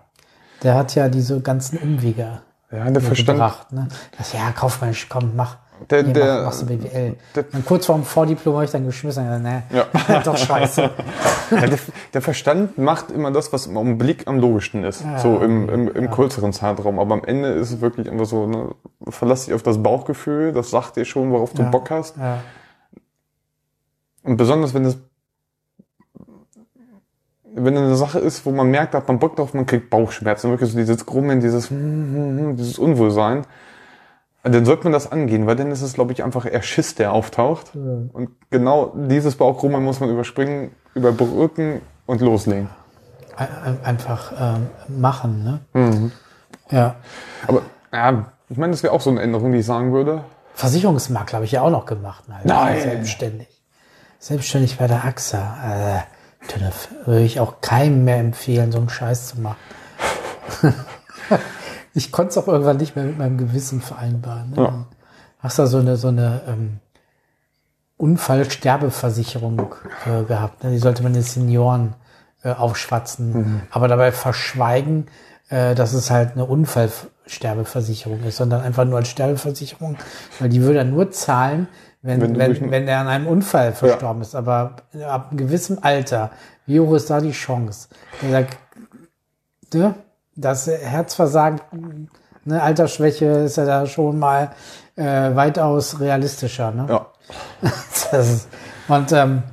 [0.62, 3.40] der hat ja diese ganzen Umwege ja, der Verstand.
[3.40, 3.72] gebracht.
[3.72, 3.88] Ne?
[4.16, 5.58] Das, ja, Kaufmensch, komm, mach.
[5.90, 7.16] Der, nee, der, mach, machst du BWL.
[7.34, 9.42] Der, und kurz vorm Vordiplom habe ich dann geschmissen.
[9.42, 10.20] Ne, ja.
[10.24, 10.92] doch scheiße.
[11.50, 11.80] Ja, der,
[12.14, 15.02] der, Verstand macht immer das, was im Blick am logischsten ist.
[15.02, 16.12] Ja, so im, im, im ja.
[16.12, 17.00] kürzeren Zeitraum.
[17.00, 18.76] Aber am Ende ist es wirklich einfach so, ne,
[19.10, 22.14] verlass dich auf das Bauchgefühl, das sagt dir schon, worauf du Bock hast.
[24.22, 24.98] Und besonders, wenn es
[27.58, 30.72] wenn eine Sache ist, wo man merkt, hat man Bock drauf, man kriegt Bauchschmerzen, wirklich
[30.72, 33.46] so dieses Grummeln, dieses, hm, hm, hm, dieses Unwohlsein,
[34.44, 37.12] dann sollte man das angehen, weil dann ist es, glaube ich, einfach eher Schiss, der
[37.12, 37.76] auftaucht.
[37.76, 42.70] Und genau dieses Bauchkrummeln muss man überspringen, überbrücken und loslegen.
[43.36, 45.60] Ein- Einfach ähm, machen, ne?
[45.74, 46.12] Mhm.
[46.72, 46.96] Ja.
[47.48, 50.24] Aber ja, ich meine, das wäre auch so eine Änderung, die ich sagen würde.
[50.54, 52.24] Versicherungsmakler habe ich ja auch noch gemacht.
[52.30, 52.48] Alter.
[52.48, 52.82] Nein.
[52.82, 53.48] Selbstständig.
[54.20, 55.38] Selbstständig bei der AXA.
[55.98, 56.00] Äh,
[56.48, 59.58] Tünnef, würde ich auch keinem mehr empfehlen, so einen Scheiß zu machen.
[61.94, 64.52] ich konnte es auch irgendwann nicht mehr mit meinem Gewissen vereinbaren.
[64.52, 64.58] Ne?
[64.58, 64.86] Ja.
[65.40, 66.80] Hast da so eine, so eine ähm,
[67.98, 70.64] Unfallsterbeversicherung äh, gehabt.
[70.64, 70.72] Ne?
[70.72, 71.96] Die sollte man den Senioren
[72.44, 75.08] äh, aufschwatzen, aber dabei verschweigen,
[75.50, 79.98] äh, dass es halt eine Unfallsterbeversicherung ist, sondern einfach nur als Sterbeversicherung,
[80.40, 81.68] weil die würde dann nur zahlen,
[82.08, 84.34] wenn, Wenn wenn, wenn, er an einem Unfall verstorben ist.
[84.34, 86.32] Aber ab einem gewissen Alter,
[86.66, 87.90] wie hoch ist da die Chance?
[88.22, 88.48] Ne,
[90.36, 92.10] das Herzversagen,
[92.46, 94.52] ne, Altersschwäche ist ja da schon mal
[94.96, 96.72] äh, weitaus realistischer.
[96.72, 96.86] Ne?
[96.90, 97.08] Ja.
[98.18, 98.48] Ist,
[98.88, 99.44] und ähm,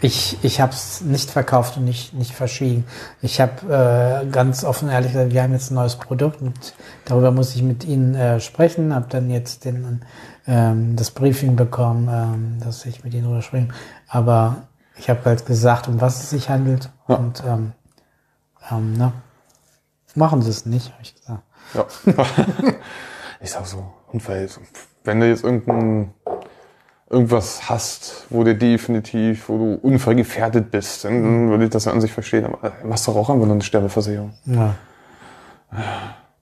[0.00, 2.84] ich, ich habe es nicht verkauft und nicht, nicht verschwiegen.
[3.22, 6.74] Ich habe äh, ganz offen ehrlich gesagt, wir haben jetzt ein neues Produkt und
[7.06, 8.94] darüber muss ich mit Ihnen äh, sprechen.
[8.94, 10.02] Habe dann jetzt den,
[10.46, 13.68] ähm, das Briefing bekommen, ähm, dass ich mit Ihnen spreche.
[14.08, 16.90] Aber ich habe halt gesagt, um was es sich handelt.
[17.08, 17.16] Ja.
[17.16, 17.72] Und ähm,
[18.70, 19.12] ähm, ne,
[20.14, 21.42] machen Sie es nicht, habe ich gesagt.
[21.74, 21.86] Ja.
[23.40, 24.48] ich sag so, Unfall.
[25.02, 26.14] Wenn du jetzt irgendein,
[27.10, 32.00] irgendwas hast, wo du definitiv, wo du unfallgefährdet bist, dann würde ich das ja an
[32.00, 32.46] sich verstehen.
[32.46, 34.34] Aber machst doch auch einfach nur eine Sterbeversicherung.
[34.46, 34.76] Ja.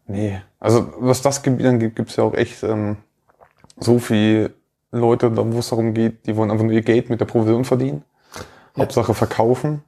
[0.06, 0.40] Nee.
[0.60, 2.98] Also was das Gebiet angeht, gibt's ja auch echt ähm,
[3.82, 4.54] so viel
[4.90, 7.64] Leute, da wo es darum geht, die wollen einfach nur ihr Geld mit der Provision
[7.64, 8.04] verdienen.
[8.76, 8.82] Ja.
[8.82, 9.82] Hauptsache verkaufen.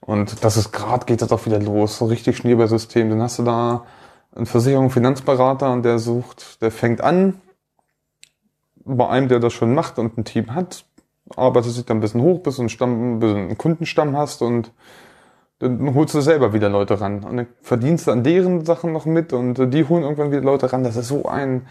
[0.00, 3.10] Und das ist gerade geht das auch wieder los, so richtig Schneeballsystem.
[3.10, 3.84] Dann hast du da
[4.34, 7.40] einen Versicherung, Finanzberater und der sucht, der fängt an
[8.84, 10.84] bei einem, der das schon macht und ein Team hat,
[11.36, 14.40] arbeitet sich dann ein bisschen hoch, bis du einen, Stamm, bis du einen Kundenstamm hast
[14.40, 14.72] und
[15.58, 17.24] dann holst du selber wieder Leute ran.
[17.24, 20.72] Und dann verdienst du an deren Sachen noch mit und die holen irgendwann wieder Leute
[20.72, 20.84] ran.
[20.84, 21.66] Das ist so ein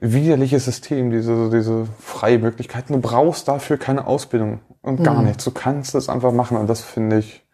[0.00, 2.94] widerliches System, diese, diese freie Möglichkeiten.
[2.94, 5.26] Du brauchst dafür keine Ausbildung und gar Mhm.
[5.28, 5.44] nichts.
[5.44, 7.44] Du kannst es einfach machen und das finde ich,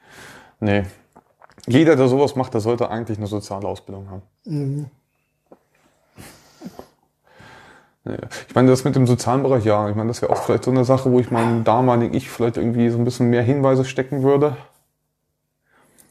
[0.60, 0.84] nee.
[1.66, 4.22] Jeder, der sowas macht, der sollte eigentlich eine soziale Ausbildung haben.
[4.44, 4.86] Mhm.
[8.04, 8.16] Nee.
[8.48, 9.88] Ich meine, das mit dem sozialen Bereich, ja.
[9.90, 12.56] Ich meine, das wäre auch vielleicht so eine Sache, wo ich meinem damaligen Ich vielleicht
[12.56, 14.56] irgendwie so ein bisschen mehr Hinweise stecken würde.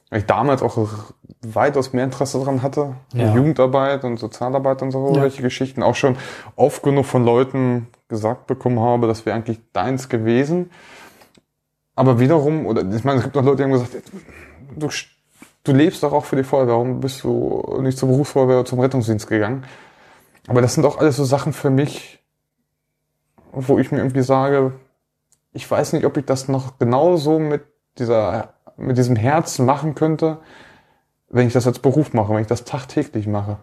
[0.10, 0.78] Weil ich damals auch
[1.56, 2.96] weitaus mehr Interesse daran hatte.
[3.14, 3.34] Ja.
[3.34, 5.22] Jugendarbeit und Sozialarbeit und so, Ja.
[5.24, 5.84] welche Geschichten.
[5.84, 6.18] Auch schon
[6.56, 10.72] oft genug von Leuten gesagt bekommen habe, das wäre eigentlich deins gewesen.
[11.96, 13.92] Aber wiederum, oder ich meine, es gibt auch Leute, die haben gesagt,
[14.76, 14.88] du,
[15.64, 18.80] du lebst doch auch für die Feuerwehr, warum bist du nicht zur Berufsfeuerwehr oder zum
[18.80, 19.64] Rettungsdienst gegangen?
[20.48, 22.24] Aber das sind auch alles so Sachen für mich,
[23.52, 24.74] wo ich mir irgendwie sage,
[25.54, 27.64] ich weiß nicht, ob ich das noch genauso mit
[27.98, 30.38] dieser, mit diesem Herz machen könnte,
[31.30, 33.58] wenn ich das als Beruf mache, wenn ich das tagtäglich mache.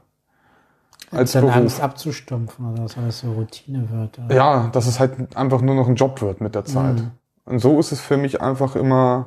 [1.11, 1.57] Als dann Beruf.
[1.57, 4.19] Angst abzustumpfen oder dass alles so Routine wird.
[4.19, 4.35] Oder?
[4.35, 6.97] Ja, dass es halt einfach nur noch ein Job wird mit der Zeit.
[6.97, 7.11] Mhm.
[7.47, 9.27] Und so ist es für mich einfach immer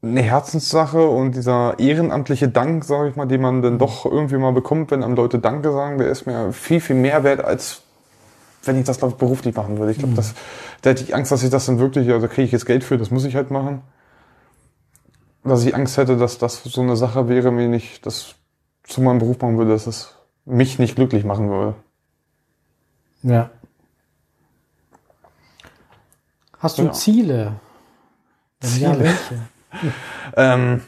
[0.00, 4.52] eine Herzenssache und dieser ehrenamtliche Dank, sage ich mal, den man dann doch irgendwie mal
[4.52, 7.82] bekommt, wenn einem Leute Danke sagen, der ist mir viel, viel mehr wert, als
[8.64, 9.92] wenn ich das, glaube ich, beruflich machen würde.
[9.92, 10.34] Ich glaube, das,
[10.82, 12.96] da hätte ich Angst, dass ich das dann wirklich, also kriege ich jetzt Geld für,
[12.96, 13.82] das muss ich halt machen.
[15.48, 18.34] Dass ich Angst hätte, dass das so eine Sache wäre, wenn ich das
[18.84, 21.74] zu meinem Beruf machen würde, dass es mich nicht glücklich machen würde.
[23.22, 23.50] Ja.
[26.58, 26.92] Hast du Ja.
[26.92, 27.60] Ziele?
[28.62, 28.98] Ja, Ziele?
[29.00, 29.48] welche?
[30.36, 30.82] Ähm,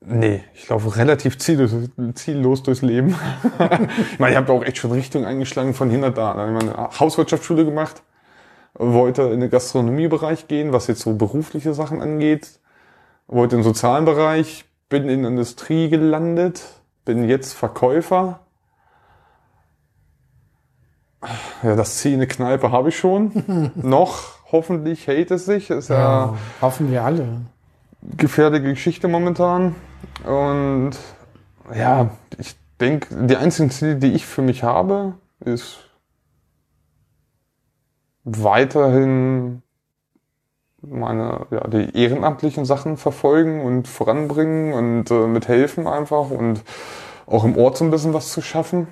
[0.00, 1.72] nee, ich laufe relativ ziellos,
[2.14, 3.16] ziellos durchs Leben.
[4.12, 6.32] ich meine, ich habe auch echt schon Richtung eingeschlagen von hinter da.
[6.32, 8.02] Ich habe eine Hauswirtschaftsschule gemacht,
[8.74, 12.60] wollte in den Gastronomiebereich gehen, was jetzt so berufliche Sachen angeht,
[13.28, 16.64] wollte im sozialen Bereich, bin in der Industrie gelandet,
[17.04, 18.40] bin jetzt Verkäufer.
[21.62, 23.72] Ja, das Ziel in eine Kneipe habe ich schon.
[23.74, 25.70] Noch, hoffentlich hält es sich.
[25.70, 27.40] Ist ja Ja, hoffen wir alle.
[28.16, 29.74] gefährliche Geschichte momentan.
[30.24, 30.92] Und
[31.74, 35.78] ja, ich denke, die einzigen Ziele, die ich für mich habe, ist
[38.24, 39.62] weiterhin
[40.82, 46.62] meine, ja, die ehrenamtlichen Sachen verfolgen und voranbringen und äh, mithelfen einfach und
[47.26, 48.88] auch im Ort so ein bisschen was zu schaffen.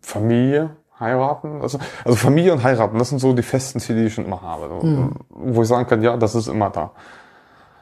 [0.00, 1.60] Familie, heiraten.
[1.62, 4.42] Also, also Familie und heiraten, das sind so die festen Ziele, die ich schon immer
[4.42, 4.68] habe.
[4.68, 5.12] So, Mhm.
[5.28, 6.92] Wo ich sagen kann, ja, das ist immer da.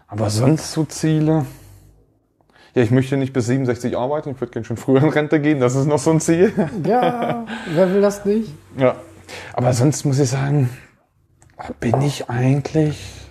[0.09, 1.47] Aber sonst so Ziele.
[2.75, 5.61] Ja, ich möchte nicht bis 67 arbeiten, ich würde gerne schon früher in Rente gehen,
[5.61, 6.53] das ist noch so ein Ziel.
[6.85, 8.53] Ja, wer will das nicht?
[8.77, 8.97] Ja.
[9.55, 10.69] Aber sonst muss ich sagen,
[11.81, 13.27] bin ich eigentlich.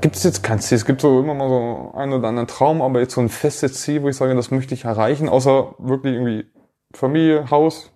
[0.00, 0.76] Gibt es jetzt kein Ziel?
[0.76, 3.80] Es gibt so immer mal so einen oder anderen Traum, aber jetzt so ein festes
[3.80, 6.46] Ziel, wo ich sage, das möchte ich erreichen, außer wirklich irgendwie
[6.92, 7.90] Familie, Haus,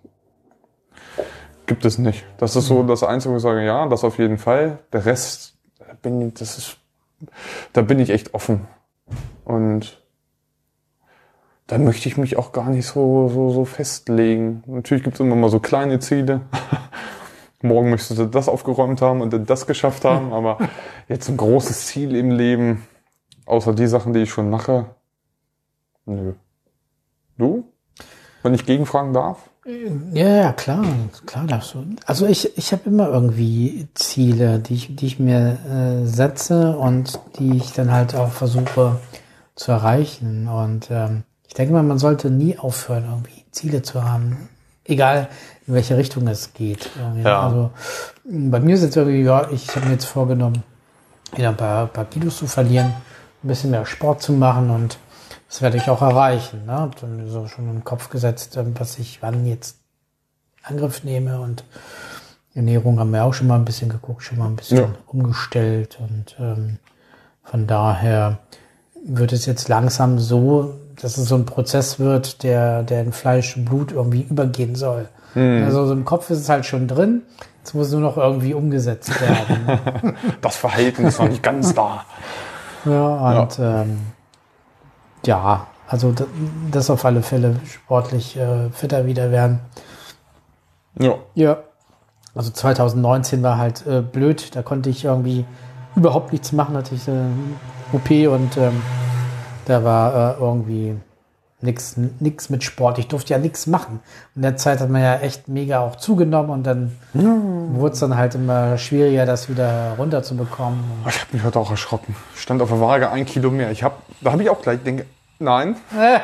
[1.67, 2.25] gibt es nicht.
[2.37, 4.79] Das ist so das Einzige, wo ich sage, ja, das auf jeden Fall.
[4.91, 6.77] Der Rest, da bin, das ist,
[7.73, 8.67] da bin ich echt offen.
[9.45, 10.01] Und
[11.67, 14.63] dann möchte ich mich auch gar nicht so, so, so festlegen.
[14.65, 16.41] Natürlich gibt es immer mal so kleine Ziele.
[17.63, 20.57] Morgen möchtest du das aufgeräumt haben und dann das geschafft haben, aber
[21.07, 22.87] jetzt ein großes Ziel im Leben,
[23.45, 24.87] außer die Sachen, die ich schon mache,
[26.05, 26.33] nö.
[27.37, 27.63] Du?
[28.43, 29.49] Wenn ich gegenfragen darf?
[30.13, 30.83] Ja, ja, klar,
[31.25, 31.85] klar darfst du.
[32.05, 37.19] Also ich, ich habe immer irgendwie Ziele, die ich, die ich mir äh, setze und
[37.39, 38.99] die ich dann halt auch versuche
[39.55, 40.49] zu erreichen.
[40.49, 44.49] Und ähm, ich denke mal, man sollte nie aufhören, irgendwie Ziele zu haben,
[44.85, 45.29] egal
[45.67, 46.89] in welche Richtung es geht.
[46.97, 47.21] Irgendwie.
[47.23, 47.41] Ja.
[47.47, 47.71] Also
[48.25, 50.63] bei mir ist jetzt irgendwie, ja, ich habe mir jetzt vorgenommen,
[51.35, 52.93] wieder ein paar, paar Kilos zu verlieren,
[53.43, 54.97] ein bisschen mehr Sport zu machen und
[55.47, 56.65] das werde ich auch erreichen.
[56.65, 56.73] Ne?
[56.73, 59.77] Hab dann so schon im Kopf gesetzt, ähm, was ich wann jetzt
[60.63, 61.63] Angriff nehme und
[62.55, 64.89] Ernährung haben wir auch schon mal ein bisschen geguckt, schon mal ein bisschen Ja.
[65.07, 66.77] umgestellt und ähm,
[67.43, 68.39] von daher
[69.05, 73.55] wird es jetzt langsam so, dass es so ein Prozess wird, der, der in Fleisch
[73.57, 75.07] und Blut irgendwie übergehen soll.
[75.35, 77.23] Also so im Kopf ist es halt schon drin,
[77.59, 80.15] jetzt muss nur noch irgendwie umgesetzt werden.
[80.41, 82.05] Das Verhalten ist noch nicht ganz da.
[82.85, 83.99] Ja, und ja, ähm,
[85.25, 86.25] ja also da-
[86.69, 89.59] das auf alle Fälle sportlich äh, fitter wieder werden.
[90.99, 91.15] Ja.
[91.33, 91.57] Ja.
[92.35, 95.45] Also 2019 war halt äh, blöd, da konnte ich irgendwie
[95.95, 97.13] überhaupt nichts machen, hatte ich äh,
[97.93, 98.81] OP und ähm,
[99.65, 100.95] da war äh, irgendwie
[101.61, 102.99] nichts nix mit Sport.
[102.99, 104.01] Ich durfte ja nichts machen.
[104.35, 108.17] In der Zeit hat man ja echt mega auch zugenommen und dann wurde es dann
[108.17, 110.83] halt immer schwieriger, das wieder runterzubekommen.
[111.07, 112.15] Ich habe mich heute auch erschrocken.
[112.35, 113.71] Stand auf der Waage ein Kilo mehr.
[113.71, 115.05] Ich hab, da habe ich auch gleich denke,
[115.39, 115.77] nein.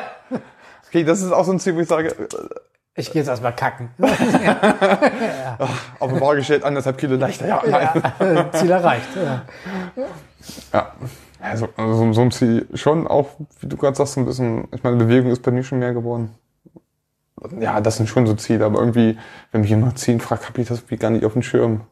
[0.88, 2.26] Okay, das ist auch so ein Ziel, wo ich sage, äh,
[2.96, 3.90] ich gehe jetzt erstmal kacken.
[6.00, 7.46] auf der Waage steht anderthalb Kilo leichter.
[7.46, 8.02] Ja, nein.
[8.18, 9.06] Ja, Ziel erreicht.
[9.14, 9.42] Ja.
[10.72, 10.92] Ja.
[11.40, 13.28] Also, also so ein Ziel schon auch,
[13.60, 15.94] wie du gerade sagst, so ein bisschen, ich meine, Bewegung ist bei mir schon mehr
[15.94, 16.30] geworden.
[17.58, 19.16] Ja, das sind schon so Ziele, aber irgendwie,
[19.50, 21.82] wenn mich jemand Zielen fragt, habe ich das irgendwie gar nicht auf dem Schirm.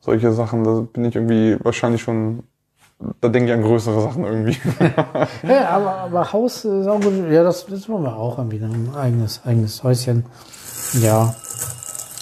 [0.00, 2.44] Solche Sachen, da bin ich irgendwie wahrscheinlich schon,
[3.20, 4.56] da denke ich an größere Sachen irgendwie.
[5.42, 7.12] Ja, aber, aber Haus ist auch gut.
[7.30, 8.58] Ja, das, das wollen wir auch irgendwie.
[8.62, 10.24] Ein eigenes, eigenes Häuschen.
[11.00, 11.34] Ja,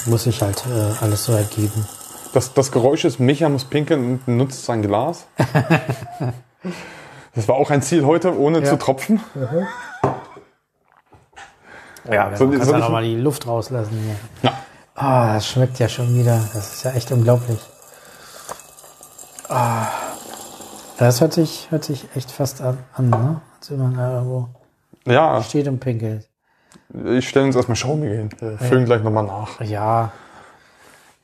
[0.07, 1.87] muss sich halt äh, alles so ergeben.
[2.33, 5.27] Das, das Geräusch ist, Micha muss pinkeln und nutzt sein Glas.
[7.35, 8.65] Das war auch ein Ziel heute, ohne Ja.
[8.65, 9.21] zu tropfen.
[12.11, 14.51] Ja, Soll- du kannst soll ja ich- noch mal die Luft rauslassen hier.
[14.51, 14.53] Ja.
[14.95, 16.39] Ah, das schmeckt ja schon wieder.
[16.55, 17.59] Das ist ja echt unglaublich.
[19.49, 19.87] Ah,
[20.99, 23.41] das hört sich, hört sich echt fast an, an ne?
[23.59, 24.49] Als wenn man da irgendwo
[25.07, 26.29] Ja, steht und pinkelt.
[27.05, 28.31] ich stelle uns erstmal Schaumiel hin.
[28.39, 29.61] Wir füllen gleich nochmal nach.
[29.61, 30.13] Ja,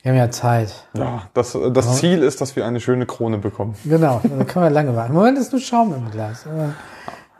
[0.02, 0.72] wir haben ja Zeit.
[0.94, 3.74] Ja, das, das Ziel ist, dass wir eine schöne Krone bekommen.
[3.84, 5.12] Genau, da können wir lange warten.
[5.12, 6.46] Im Moment ist nur Schaum im Glas.
[6.46, 6.74] Aber,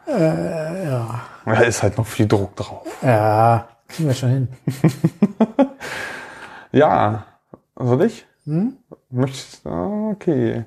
[0.07, 1.21] äh, ja.
[1.47, 2.87] Da ist halt noch viel Druck drauf.
[3.03, 4.49] Ja, kriegen wir schon hin.
[6.73, 7.25] Ja,
[7.77, 8.27] soll ich?
[9.11, 10.65] Möchtest ah, Okay.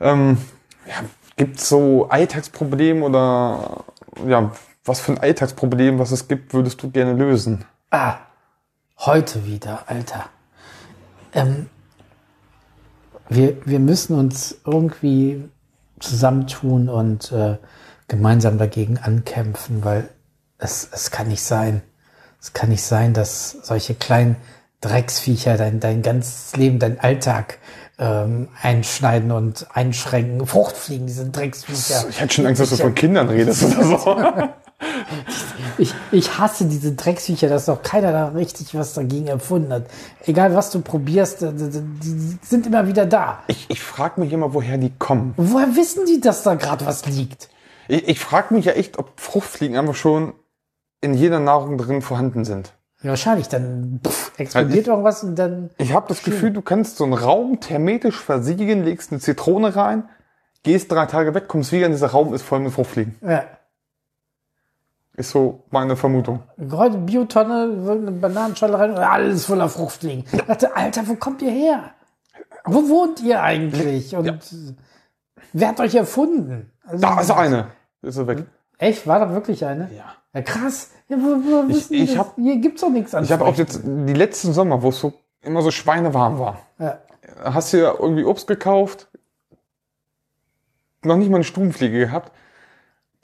[0.00, 0.38] Ähm,
[0.86, 0.94] ja,
[1.36, 3.84] gibt es so Alltagsprobleme oder
[4.26, 4.52] ja,
[4.84, 7.64] was für ein Alltagsproblem, was es gibt, würdest du gerne lösen?
[7.90, 8.16] Ah,
[8.98, 10.26] heute wieder, Alter.
[11.34, 11.68] Ähm,
[13.28, 15.44] wir, wir müssen uns irgendwie
[15.98, 17.56] zusammentun und äh,
[18.08, 20.08] gemeinsam dagegen ankämpfen, weil
[20.58, 21.82] es, es kann nicht sein.
[22.40, 24.36] Es kann nicht sein, dass solche kleinen
[24.80, 27.58] Drecksviecher dein, dein ganzes Leben, dein Alltag
[27.98, 30.46] ähm, einschneiden und einschränken.
[30.46, 32.06] Fruchtfliegen, diese Drecksviecher.
[32.10, 34.50] Ich hätte schon Angst, dass du von Kindern redest oder so.
[35.78, 39.86] Ich, ich hasse diese Drecksviecher, dass doch keiner da richtig was dagegen erfunden hat.
[40.24, 43.42] Egal was du probierst, die, die, sind immer wieder da.
[43.48, 45.34] Ich, ich frage mich immer, woher die kommen.
[45.36, 47.48] Woher wissen die, dass da gerade was liegt?
[47.88, 50.34] Ich, ich frage mich ja echt, ob Fruchtfliegen einfach schon
[51.00, 52.72] in jeder Nahrung drin vorhanden sind.
[53.02, 55.70] Ja, wahrscheinlich, dann pff, explodiert Ja, irgendwas und dann.
[55.76, 60.08] Ich habe das Gefühl, du kannst so einen Raum hermetisch versiegeln, legst eine Zitrone rein,
[60.62, 63.16] gehst drei Tage weg, kommst wieder in dieser Raum, ist voll mit Fruchtfliegen.
[63.20, 63.44] Ja.
[65.16, 66.42] Ist so meine Vermutung.
[66.72, 70.24] Heute Biotonne, eine Bananenschale rein, alles voller Fruchtfliegen.
[70.32, 71.90] Ich dachte, Alter, wo kommt ihr her?
[72.64, 74.16] Wo wohnt ihr eigentlich?
[74.16, 74.40] Und
[75.52, 76.72] wer hat euch erfunden?
[76.84, 77.68] Also, Da ist eine.
[78.02, 78.44] Ist er weg.
[78.78, 79.06] Echt?
[79.06, 79.88] War da wirklich eine?
[79.96, 80.04] Ja.
[80.34, 80.90] Ja, krass.
[81.08, 83.80] Ja, wo, wo Ich- ich hab- Hier gibt's doch nichts an Ich habe auch jetzt
[83.84, 86.98] die letzten Sommer, wo es so immer so schweinewarm war, Ja.
[87.44, 89.08] hast du ja irgendwie Obst gekauft,
[91.02, 92.32] noch nicht mal eine Stubenfliege gehabt.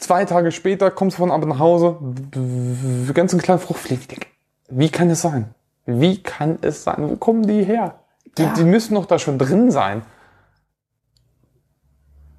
[0.01, 1.97] Zwei Tage später kommst du von Abend nach Hause,
[2.33, 4.01] kleinen Fruchtfliegen.
[4.01, 4.27] Ich denk,
[4.69, 5.55] Wie kann es sein?
[5.85, 6.97] Wie kann es sein?
[7.11, 7.97] Wo kommen die her?
[8.39, 8.55] Die, Ja.
[8.55, 10.03] die müssen doch da schon drin sein.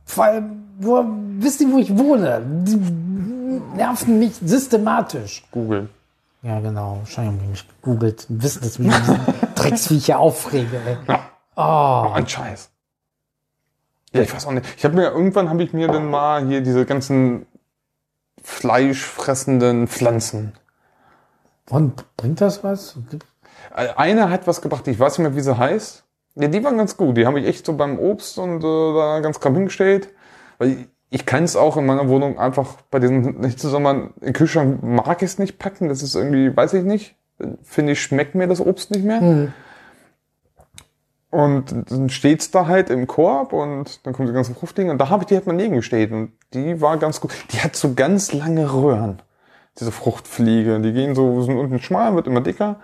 [0.05, 1.03] Vor allem, wo,
[1.37, 2.41] wisst ihr, wo ich wohne?
[2.65, 2.77] Die
[3.77, 5.43] nerven mich systematisch.
[5.51, 5.89] Google.
[6.41, 6.97] Ja, genau.
[6.99, 8.95] Wahrscheinlich haben die mich gegoogelt wissen, dass ich mich
[9.55, 10.81] Drecksviecher aufrege.
[11.07, 11.17] Ey.
[11.55, 12.69] Oh, Ein Scheiß.
[14.13, 14.65] Ja, ich weiß auch nicht.
[14.77, 17.45] Ich habe mir irgendwann habe ich mir dann mal hier diese ganzen
[18.41, 20.53] fleischfressenden Pflanzen.
[21.69, 22.97] und bringt das was?
[23.73, 26.03] Eine hat was gebracht, ich weiß nicht mehr, wie sie heißt.
[26.35, 27.17] Ja, die waren ganz gut.
[27.17, 30.09] Die habe ich echt so beim Obst und äh, da ganz kaum hingestellt.
[30.57, 30.77] Weil ich,
[31.09, 35.31] ich kann es auch in meiner Wohnung einfach bei diesen Hitzesommern im Kühlschrank mag ich
[35.31, 35.89] es nicht packen.
[35.89, 37.15] Das ist irgendwie, weiß ich nicht.
[37.63, 39.19] Finde ich, schmeckt mir das Obst nicht mehr.
[39.19, 39.53] Hm.
[41.31, 45.07] Und dann steht's da halt im Korb und dann kommen die ganzen Fruchtlinge und da
[45.07, 47.31] habe ich die halt mal nebengestellt und die war ganz gut.
[47.51, 49.21] Die hat so ganz lange Röhren,
[49.79, 50.81] diese Fruchtfliege.
[50.81, 52.81] Die gehen so, sind unten schmal, wird immer dicker.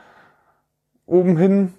[1.05, 1.73] Oben hin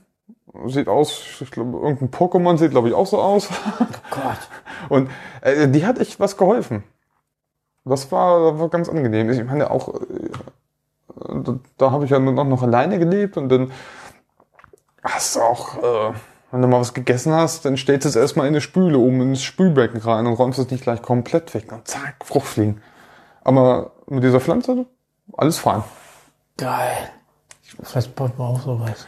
[0.66, 3.48] sieht aus, ich glaube, irgendein Pokémon sieht, glaube ich, auch so aus.
[4.10, 4.48] Gott.
[4.90, 6.84] Und äh, die hat echt was geholfen.
[7.86, 9.30] Das war, das war ganz angenehm.
[9.30, 10.30] Ich meine auch, äh,
[11.42, 13.72] da, da habe ich ja nur noch, noch alleine gelebt und dann
[15.02, 16.12] hast du auch, äh,
[16.50, 19.20] wenn du mal was gegessen hast, dann stellst du es erstmal in eine Spüle oben
[19.20, 21.70] ins Spülbecken rein und räumst es nicht gleich komplett weg.
[21.72, 22.80] Und zack, Fruchtfliegen.
[23.44, 24.86] Aber mit dieser Pflanze,
[25.36, 25.82] alles fein.
[26.56, 27.10] Geil.
[27.62, 29.06] Ich weiß, das man auch sowas.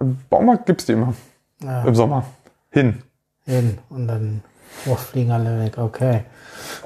[0.00, 1.14] Im Baumarkt gibt's die immer.
[1.62, 1.82] Ja.
[1.84, 2.24] Im Sommer.
[2.70, 3.02] Hin.
[3.44, 3.78] Hin.
[3.90, 4.42] Und dann
[4.86, 5.76] oh, fliegen alle weg.
[5.76, 6.24] Okay.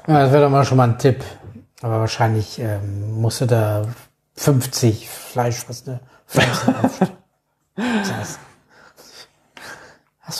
[0.09, 1.22] Ja, das wäre doch mal schon mal ein Tipp.
[1.83, 3.87] Aber wahrscheinlich ähm, musst du da
[4.35, 6.01] 50 Fleisch, was ne?
[6.27, 7.12] 50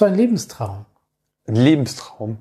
[0.03, 0.85] Du einen Lebenstraum?
[1.47, 2.39] Ein Lebenstraum.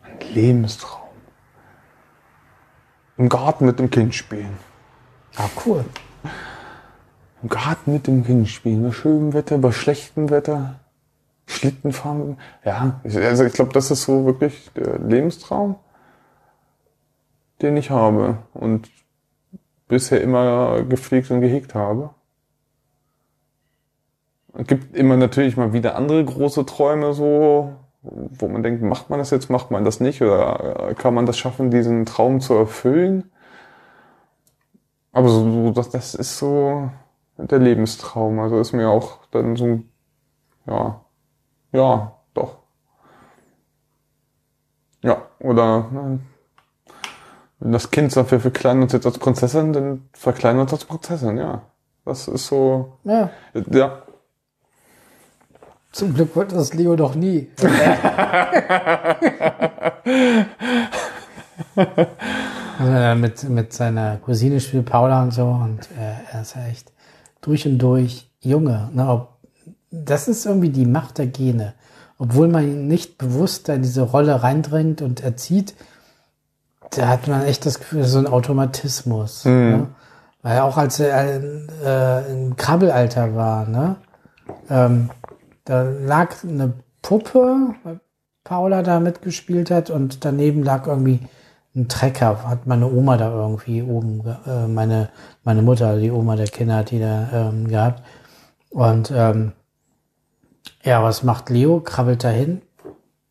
[0.00, 1.10] Ein Lebenstraum.
[3.18, 4.56] Im Garten mit dem Kind spielen.
[5.36, 5.84] Ah, cool.
[7.42, 8.84] Im Garten mit dem Kind spielen.
[8.84, 10.80] Bei schönem Wetter, bei schlechtem Wetter.
[11.44, 12.38] Schlitten fahren.
[12.64, 15.76] Ja, also ich glaube, das ist so wirklich der Lebenstraum,
[17.60, 18.38] den ich habe.
[18.54, 18.90] Und
[19.88, 22.14] bisher immer gepflegt und gehegt habe.
[24.54, 29.18] Es gibt immer natürlich mal wieder andere große Träume so, wo man denkt, macht man
[29.18, 33.30] das jetzt, macht man das nicht oder kann man das schaffen, diesen Traum zu erfüllen?
[35.12, 36.90] Aber so, das, das ist so
[37.36, 38.38] der Lebenstraum.
[38.40, 39.82] Also ist mir auch dann so,
[40.66, 41.00] ja,
[41.72, 42.58] ja, doch.
[45.02, 46.20] Ja, oder ne,
[47.58, 51.62] wenn das Kind dafür verkleinert uns jetzt als Prinzessin, dann verkleinern uns als Prinzessin, ja.
[52.04, 53.30] Das ist so, Ja,
[53.70, 54.02] ja,
[55.92, 57.48] zum Glück wollte das Leo doch nie.
[61.76, 66.66] also er mit, mit seiner Cousine spielt Paula und so und äh, er ist ja
[66.66, 66.92] echt
[67.40, 68.90] durch und durch Junge.
[68.92, 69.08] Ne?
[69.08, 69.38] Ob,
[69.90, 71.74] das ist irgendwie die Macht der Gene.
[72.18, 75.74] Obwohl man ihn nicht bewusst da in diese Rolle reindrängt und erzieht,
[76.90, 79.44] da hat man echt das Gefühl, das ist so ein Automatismus.
[79.70, 79.86] Ne?
[80.42, 81.42] Weil auch als er
[81.84, 83.96] äh, im Krabbelalter war, ne?
[84.68, 85.10] Ähm,
[85.64, 88.00] da lag eine Puppe, weil
[88.44, 91.20] Paula da mitgespielt hat und daneben lag irgendwie
[91.74, 95.10] ein Trecker, hat meine Oma da irgendwie oben, äh, meine,
[95.44, 98.02] meine Mutter, die Oma der Kinder hat die da ähm, gehabt.
[98.70, 99.52] Und ähm,
[100.82, 101.80] ja, was macht Leo?
[101.80, 102.62] Krabbelt dahin,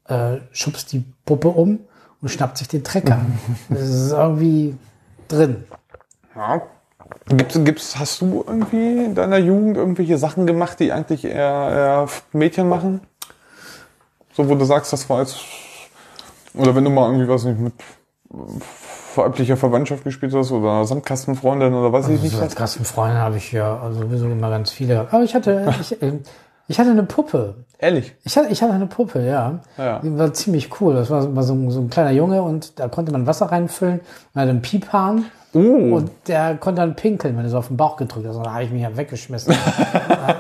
[0.06, 1.80] äh, schubst die Puppe um
[2.22, 3.20] und schnappt sich den Trecker.
[3.70, 4.78] das ist irgendwie
[5.28, 5.64] drin.
[6.36, 6.62] Ja.
[7.28, 12.08] Gibt's, gibt's, hast du irgendwie in deiner Jugend irgendwelche Sachen gemacht, die eigentlich eher, eher
[12.34, 13.02] Mädchen machen?
[14.34, 15.38] So, wo du sagst, das war jetzt,
[16.56, 17.74] oder wenn du mal irgendwie, weiß nicht, mit
[19.16, 23.80] weiblicher Verwandtschaft gespielt hast oder Sandkastenfreundin oder weiß ich nicht So Klassenfreunde habe ich ja
[23.80, 25.08] also sowieso immer ganz viele.
[25.12, 26.20] Aber ich hatte, ich, äh,
[26.68, 27.66] ich hatte eine Puppe.
[27.80, 28.16] Ehrlich.
[28.24, 29.60] Ich hatte, ich hatte eine Puppe, ja.
[29.78, 30.00] Ja.
[30.00, 30.94] Die war ziemlich cool.
[30.94, 34.02] Das war, so- so ein kleiner Junge und da konnte man Wasser reinfüllen.
[34.34, 37.78] Man hatte einen Piephahn Oh, und der konnte dann pinkeln, wenn du so auf den
[37.78, 38.36] Bauch gedrückt hast.
[38.36, 39.56] Und da habe ich mich ja weggeschmissen.
[40.08, 40.38] da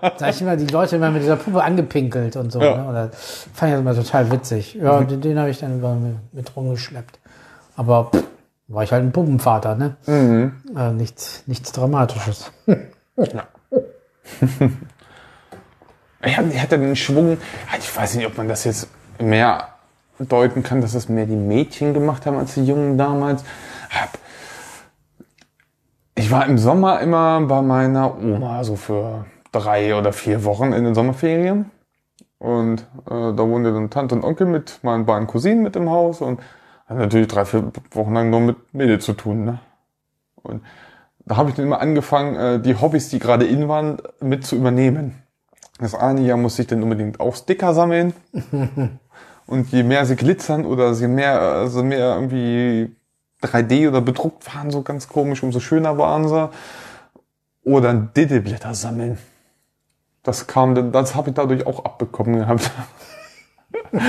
[0.00, 2.60] habe ich immer die Leute immer mit dieser Puppe angepinkelt und so.
[2.60, 2.76] Ja.
[2.76, 2.88] Ne?
[2.88, 4.74] Und das fand ich immer total witzig.
[4.74, 5.96] Ja, den, den habe ich dann immer
[6.32, 7.20] mit, rumgeschleppt.
[7.76, 8.24] Aber pff,
[8.66, 9.94] war ich halt ein Puppenvater, ne?
[10.76, 12.50] Äh, nichts, nichts Dramatisches.
[16.20, 17.38] er hat, er hatte den Schwung,
[17.78, 18.88] ich weiß nicht, ob man das jetzt
[19.20, 19.68] mehr
[20.18, 23.44] deuten kann, dass es mehr die Mädchen gemacht haben als die Jungen damals.
[26.14, 30.84] Ich war im Sommer immer bei meiner Oma, so für drei oder vier Wochen in
[30.84, 31.70] den Sommerferien.
[32.38, 36.20] Und äh, da wohnen dann Tante und Onkel mit meinen beiden Cousinen mit im Haus
[36.20, 36.40] und
[36.88, 39.44] haben natürlich drei, vier Wochen lang nur mit Mädels zu tun.
[39.44, 39.58] Ne?
[40.42, 40.62] Und
[41.24, 44.56] da habe ich dann immer angefangen, äh, die Hobbys, die gerade in waren, mit zu
[44.56, 45.22] übernehmen.
[45.78, 48.14] Das eine Jahr musste ich dann unbedingt auch Sticker sammeln.
[49.46, 52.95] und je mehr sie glitzern oder je mehr, also mehr irgendwie
[53.42, 56.50] 3D oder bedruckt waren, so ganz komisch, umso schöner waren sie.
[57.64, 59.18] Oder Diddleblätter sammeln.
[60.22, 62.70] Das kam, das habe ich dadurch auch abbekommen gehabt.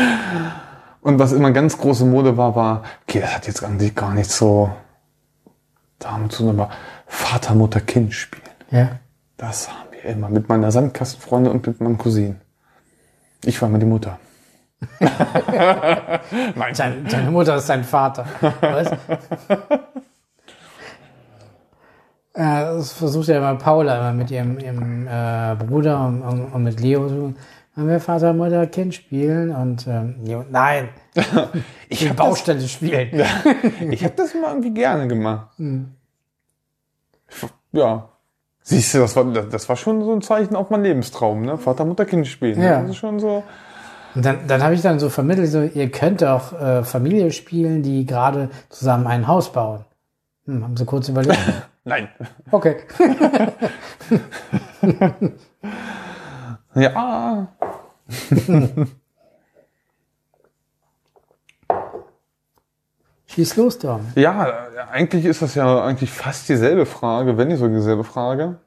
[1.02, 4.30] Und was immer ganz große Mode war, war, okay, das hat jetzt eigentlich gar nicht
[4.30, 4.72] so
[6.00, 6.70] damit zu tun, aber
[7.06, 8.44] Vater, Mutter, Kind spielen.
[8.72, 9.00] Ja.
[9.38, 12.42] Das haben wir immer mit meiner Sandkastenfreunde und mit meinem Cousin.
[13.44, 14.20] Ich war immer die Mutter.
[16.78, 18.26] Deine, deine Mutter ist dein Vater.
[18.62, 18.92] Was?
[22.38, 26.64] Ja, das versucht ja immer Paula immer mit ihrem, ihrem äh, Bruder und, und, und,
[26.64, 27.08] mit Leo.
[27.08, 27.34] So,
[27.76, 30.90] haben wir Vater, Mutter, Kind spielen und ähm, Leo, nein,
[31.90, 33.24] ich will Baustelle das, spielen.
[33.90, 35.58] ich habe das immer irgendwie gerne gemacht.
[35.58, 35.94] Hm.
[37.72, 38.10] Ja.
[38.62, 41.58] Siehst du, das war, das war schon so ein Zeichen auf mein Lebenstraum, ne?
[41.58, 42.62] Vater, Mutter, Kind spielen.
[42.62, 42.82] Ja.
[42.82, 43.44] Das ist schon so.
[44.16, 47.84] Und dann, dann habe ich dann so vermittelt, so, ihr könnt auch äh, Familie spielen,
[47.84, 49.84] die gerade zusammen ein Haus bauen.
[50.46, 51.38] Hm, haben sie kurz überlegt.
[51.84, 52.08] Nein.
[52.52, 52.78] Okay.
[56.76, 57.48] ja.
[63.28, 64.02] Schieß los, Tom.
[64.16, 68.60] Ja, eigentlich ist das ja eigentlich fast dieselbe Frage, wenn nicht so dieselbe Frage.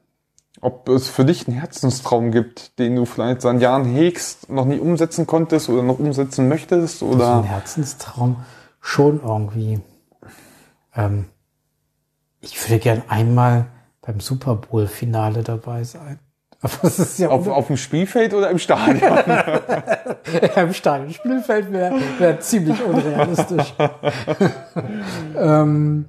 [0.59, 4.79] Ob es für dich einen Herzenstraum gibt, den du vielleicht seit Jahren hegst, noch nie
[4.79, 7.25] umsetzen konntest oder noch umsetzen möchtest, oder?
[7.25, 8.35] Also ein Herzenstraum
[8.81, 9.79] schon irgendwie.
[10.95, 11.25] Ähm,
[12.41, 13.67] ich würde gern einmal
[14.01, 16.19] beim Super Bowl Finale dabei sein.
[16.61, 18.99] Aber das ist ja auf, auf dem Spielfeld oder im Stadion?
[18.99, 21.11] ja, im Stadion.
[21.11, 23.73] Spielfeld wäre wär ziemlich unrealistisch.
[25.37, 26.05] ähm,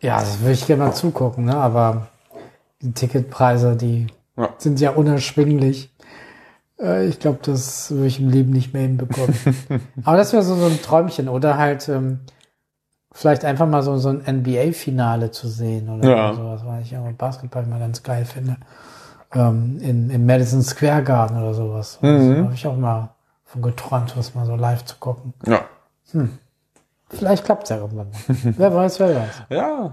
[0.00, 1.56] ja, das würde ich gerne mal zugucken, ne?
[1.56, 2.08] aber
[2.84, 4.06] die Ticketpreise, die
[4.36, 4.50] ja.
[4.58, 5.92] sind ja unerschwinglich.
[6.78, 9.34] Äh, ich glaube, das würde ich im Leben nicht mehr hinbekommen.
[10.04, 12.20] aber das wäre so, so ein Träumchen oder halt ähm,
[13.12, 16.34] vielleicht einfach mal so, so ein NBA-Finale zu sehen oder ja.
[16.34, 18.56] sowas, weil ich auch Basketball mal ganz geil finde.
[19.32, 21.98] Ähm, in, im Madison Square Garden oder sowas.
[22.02, 22.08] Mhm.
[22.08, 23.14] Also, habe ich auch mal
[23.44, 25.32] von geträumt, was mal so live zu gucken.
[25.46, 25.64] Ja.
[26.10, 26.38] Hm.
[27.08, 28.54] Vielleicht klappt es ja irgendwann mal.
[28.56, 29.42] wer weiß, wer weiß.
[29.48, 29.92] Ja,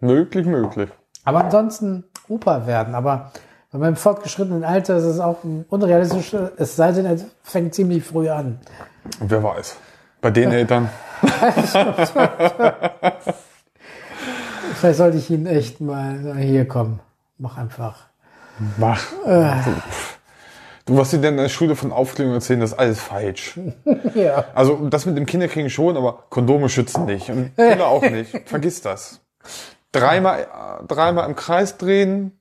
[0.00, 0.90] möglich, möglich.
[1.24, 2.94] Aber ansonsten Opa werden.
[2.94, 3.32] Aber
[3.72, 8.28] bei meinem fortgeschrittenen Alter ist es auch unrealistisch, es sei denn, er fängt ziemlich früh
[8.28, 8.58] an.
[9.20, 9.76] Wer weiß.
[10.20, 10.90] Bei den Eltern.
[14.74, 17.00] Vielleicht sollte ich ihn echt mal sagen, hier kommen.
[17.38, 18.06] Mach einfach.
[18.76, 19.00] Mach.
[19.26, 19.52] Äh.
[20.84, 23.58] Du, was dir denn in der Schule von Aufklärung erzählen, das ist alles falsch.
[24.14, 24.44] ja.
[24.54, 27.30] Also das mit dem Kinderkriegen schon, aber Kondome schützen nicht.
[27.30, 28.48] Und Kinder auch nicht.
[28.48, 29.20] Vergiss das.
[29.92, 30.46] Dreimal,
[30.86, 32.38] dreimal im Kreis drehen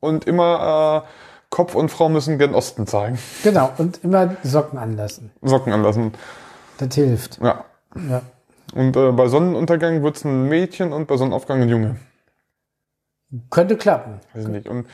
[0.00, 1.08] und immer äh,
[1.50, 3.18] Kopf und Frau müssen gen Osten zeigen.
[3.42, 5.32] Genau, und immer Socken anlassen.
[5.42, 6.12] Socken anlassen.
[6.78, 7.38] Das hilft.
[7.40, 7.64] Ja.
[8.08, 8.22] ja.
[8.74, 11.96] Und äh, bei Sonnenuntergang wird's ein Mädchen und bei Sonnenaufgang ein Junge.
[13.50, 14.20] Könnte klappen.
[14.34, 14.68] Weiß ich nicht.
[14.68, 14.86] Und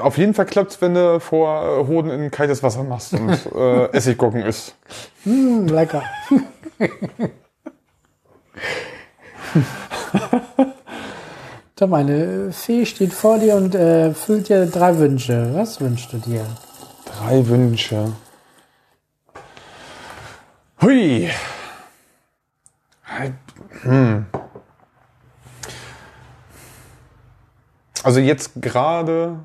[0.00, 3.86] auf jeden Fall klappt's, wenn du vor äh, Hoden in kaltes Wasser machst und äh,
[3.92, 4.74] Essiggurken isst.
[5.24, 6.02] Mm, lecker.
[11.76, 14.12] da meine Fee steht vor dir und äh,
[14.48, 15.54] dir drei Wünsche.
[15.54, 16.46] Was wünschst du dir?
[17.04, 18.12] Drei Wünsche.
[20.82, 21.30] Hui.
[23.82, 24.26] Hm.
[28.02, 29.38] Also jetzt gerade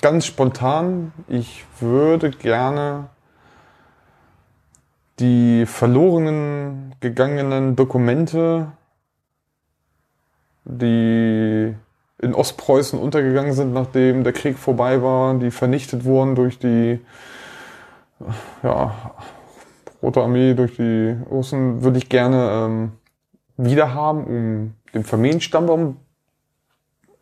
[0.00, 3.10] ganz spontan, ich würde gerne
[5.20, 8.72] die verlorenen gegangenen Dokumente,
[10.64, 11.74] die
[12.22, 17.00] in Ostpreußen untergegangen sind, nachdem der Krieg vorbei war, die vernichtet wurden durch die
[18.62, 19.14] ja,
[20.02, 22.92] Rote Armee durch die Russen würde ich gerne ähm,
[23.56, 25.96] wieder haben, um den Familienstammbaum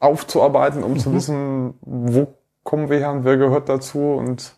[0.01, 0.99] aufzuarbeiten, um mhm.
[0.99, 4.57] zu wissen, wo kommen wir her und wer gehört dazu und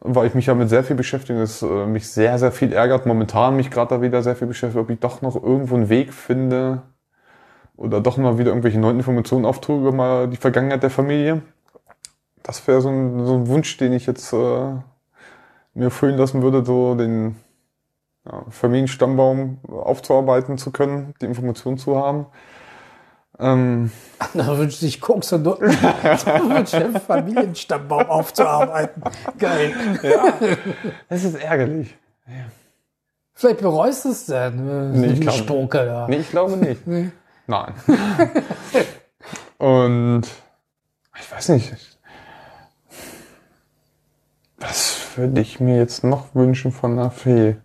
[0.00, 3.06] weil ich mich ja mit sehr viel beschäftige, es äh, mich sehr, sehr viel ärgert,
[3.06, 6.12] momentan mich gerade da wieder sehr viel beschäftigt, ob ich doch noch irgendwo einen Weg
[6.12, 6.82] finde
[7.76, 11.42] oder doch mal wieder irgendwelche neuen Informationen auftue über mal die Vergangenheit der Familie.
[12.42, 14.72] Das wäre so ein, so ein Wunsch, den ich jetzt äh,
[15.74, 17.36] mir fühlen lassen würde, so den
[18.24, 22.26] ja, Familienstammbaum aufzuarbeiten zu können, die Informationen zu haben.
[23.40, 23.90] Ähm,
[24.34, 29.02] Da wünscht sich Koks und Nutten, wünscht den Familienstammbaum aufzuarbeiten.
[29.38, 29.72] Geil.
[30.02, 30.34] ja,
[31.08, 31.96] das ist ärgerlich.
[33.34, 36.08] Vielleicht bereust du es dann, Nee, ich glaube- Spoke da.
[36.08, 36.84] Nee, ich glaube nicht.
[36.86, 37.10] Nee.
[37.46, 37.72] Nein.
[39.58, 40.22] Und
[41.20, 41.72] ich weiß nicht.
[44.58, 47.56] Was würde ich mir jetzt noch wünschen von einer Fee?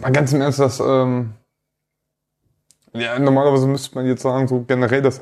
[0.00, 1.34] Mal ganz im Ernst, das, ähm,
[2.92, 5.20] ja, normalerweise müsste man jetzt sagen, so generell, dass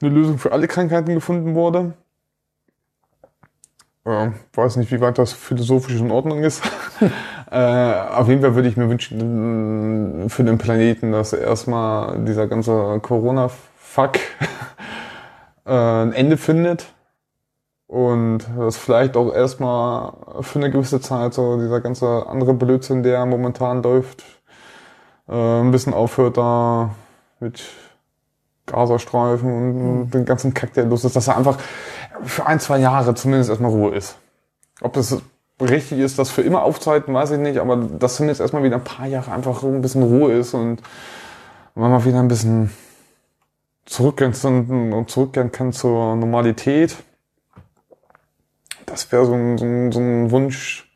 [0.00, 1.94] eine Lösung für alle Krankheiten gefunden wurde.
[4.04, 6.62] Äh, weiß nicht, wie weit das philosophisch in Ordnung ist.
[7.50, 12.46] äh, auf jeden Fall würde ich mir wünschen, äh, für den Planeten, dass erstmal dieser
[12.46, 14.18] ganze Corona-Fuck
[15.64, 16.93] äh, ein Ende findet.
[17.86, 23.26] Und dass vielleicht auch erstmal für eine gewisse Zeit so dieser ganze andere Blödsinn, der
[23.26, 24.24] momentan läuft,
[25.28, 26.94] äh, ein bisschen aufhört da
[27.40, 27.62] mit
[28.66, 31.58] Gazastreifen und den ganzen Kack, der los ist, dass er einfach
[32.22, 34.16] für ein, zwei Jahre zumindest erstmal Ruhe ist.
[34.80, 35.20] Ob das
[35.60, 38.84] richtig ist, das für immer aufzuhalten, weiß ich nicht, aber dass zumindest erstmal wieder ein
[38.84, 40.82] paar Jahre einfach ein bisschen Ruhe ist und
[41.74, 42.70] man mal wieder ein bisschen
[43.84, 44.32] zurückgehen,
[44.92, 46.96] und zurückkehren kann zur Normalität.
[48.94, 50.88] Das wäre so ein, so, ein, so ein Wunsch.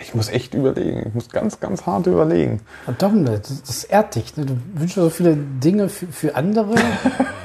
[0.00, 1.04] Ich muss echt überlegen.
[1.08, 2.60] Ich muss ganz, ganz hart überlegen.
[2.84, 4.36] Verdammt, das, das ehrt dich.
[4.36, 4.46] Ne?
[4.46, 6.74] Du wünschst dir so viele Dinge für, für andere.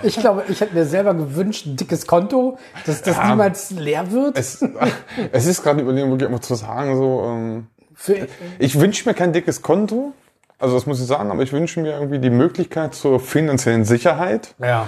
[0.06, 3.30] Ich glaube, ich hätte mir selber gewünscht, ein dickes Konto, dass das Ja.
[3.30, 4.38] niemals leer wird.
[4.38, 4.62] Es,
[5.32, 8.28] es ist gerade überlegen, wirklich einfach zu sagen, so, ähm, Für,
[8.60, 10.12] ich wünsche mir kein dickes Konto.
[10.60, 14.56] Also das muss ich sagen, aber ich wünsche mir irgendwie die Möglichkeit zur finanziellen Sicherheit.
[14.60, 14.88] ja.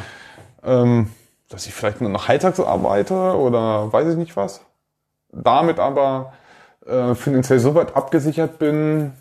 [0.66, 1.08] ähm,
[1.56, 4.60] dass ich vielleicht nur noch halbtags arbeite oder weiß ich nicht was.
[5.32, 6.34] Damit aber
[6.86, 9.14] äh, finanziell so weit abgesichert bin,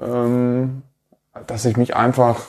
[0.00, 0.84] ähm,
[1.48, 2.40] dass ich mich einfach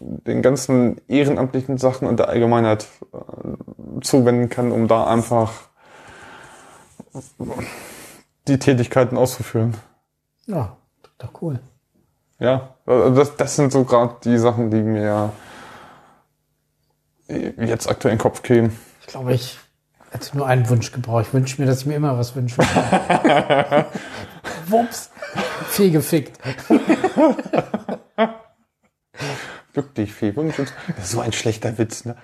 [0.00, 5.52] den ganzen ehrenamtlichen Sachen und der Allgemeinheit äh, zuwenden kann, um da einfach
[8.48, 9.76] die Tätigkeiten auszuführen.
[10.46, 10.76] ja,
[11.18, 11.60] doch cool.
[12.40, 15.32] Ja, also das, das sind so gerade die Sachen, die mir
[17.28, 18.76] jetzt aktuell in den Kopf kämen.
[19.00, 19.58] Ich glaube, ich
[20.10, 21.26] hätte nur einen Wunsch gebraucht.
[21.28, 22.58] Ich wünsche mir, dass ich mir immer was wünsche.
[24.68, 25.10] Wups.
[25.68, 26.38] Fee gefickt.
[29.74, 32.16] Wirklich und- Das ist so ein schlechter Witz, ne?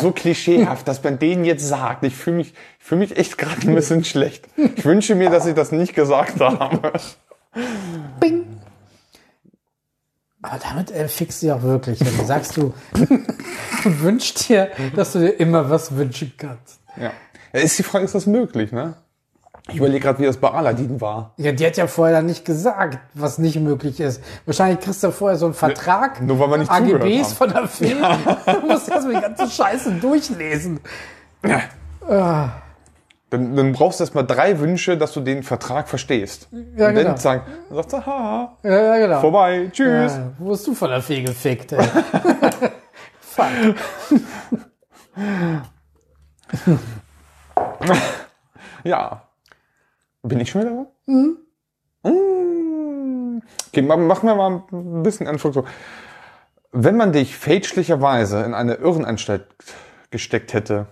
[0.00, 2.04] So klischeehaft, dass man den jetzt sagt.
[2.04, 4.46] Ich fühle mich, ich fühle mich echt gerade ein bisschen schlecht.
[4.56, 6.92] Ich wünsche mir, dass ich das nicht gesagt habe.
[8.20, 8.55] Bing.
[10.46, 12.00] Aber damit äh, fixst du ja auch wirklich.
[12.00, 16.80] Wenn du sagst, du, du wünschst dir, dass du dir immer was wünschen kannst.
[16.96, 17.10] Ja.
[17.52, 18.94] ja ist die Frage, ist das möglich, ne?
[19.68, 21.34] Ich überlege gerade, wie das bei Aladdin war.
[21.38, 24.22] Ja, die hat ja vorher dann nicht gesagt, was nicht möglich ist.
[24.44, 27.96] Wahrscheinlich kriegst du vorher so einen Vertrag, Nur weil wir nicht AGBs von der Fee.
[28.46, 30.78] Du musst erstmal die ganze Scheiße durchlesen.
[32.08, 32.50] Ah,
[33.36, 36.48] Dann, dann brauchst du erst mal drei Wünsche, dass du den Vertrag verstehst.
[36.76, 37.08] Ja, und genau.
[37.10, 39.20] dann sagen, dann sagst du, haha, ja, ja, genau.
[39.20, 40.12] vorbei, tschüss.
[40.14, 41.84] Ja, wo hast du von der Fee gefickt, ey?
[43.20, 43.46] Fuck.
[48.84, 49.22] Ja.
[50.22, 50.86] Bin ich schon wieder dran?
[51.06, 51.38] Mhm.
[53.68, 55.64] Okay, ma- machen wir mal ein bisschen Anstruktur.
[56.72, 59.46] Wenn man dich fälschlicherweise in eine Irrenanstalt
[60.10, 60.86] gesteckt hätte,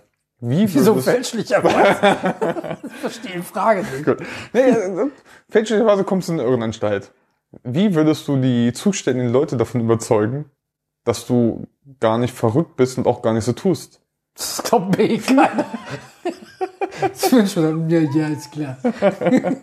[0.48, 2.16] wie Wieso fälschlicherweise?
[2.84, 4.04] Ich verstehe die Frage nicht.
[4.04, 4.18] Gut.
[4.52, 5.10] Nee, äh,
[5.48, 7.12] fälschlicherweise kommst du in eine Irrenanstalt.
[7.62, 10.46] Wie würdest du die zuständigen Leute davon überzeugen,
[11.04, 11.66] dass du
[12.00, 14.00] gar nicht verrückt bist und auch gar nicht so tust?
[14.34, 15.64] Das glaubt mir eh keiner.
[17.00, 18.76] Das wünsche ich mir, ja, ist klar.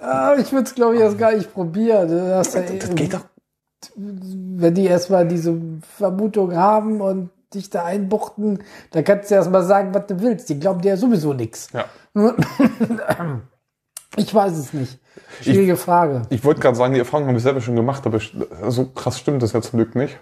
[0.00, 2.08] Ah, ich würde es, glaube ich, erst gar nicht probieren.
[2.08, 3.24] Das, Das geht doch.
[3.94, 5.56] Wenn die erstmal diese
[5.96, 10.48] Vermutung haben und dich da einbuchten, dann kannst du erstmal sagen, was du willst.
[10.48, 11.68] Die glauben dir ja sowieso nichts.
[11.72, 11.84] Ja.
[14.16, 14.98] Ich weiß es nicht.
[15.40, 16.22] Schwierige Frage.
[16.28, 18.36] Ich wollte gerade sagen, die Erfahrung habe ich selber schon gemacht, aber ich-
[18.68, 20.18] so krass stimmt das ja zum Glück nicht.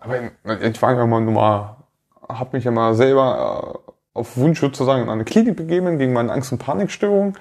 [0.00, 0.16] Aber
[0.60, 1.76] ich war ja mal nur mal,
[2.28, 6.32] habe mich ja mal selber äh, auf Wunsch sozusagen in eine Klinik begeben gegen meine
[6.32, 7.36] Angst- und Panikstörung.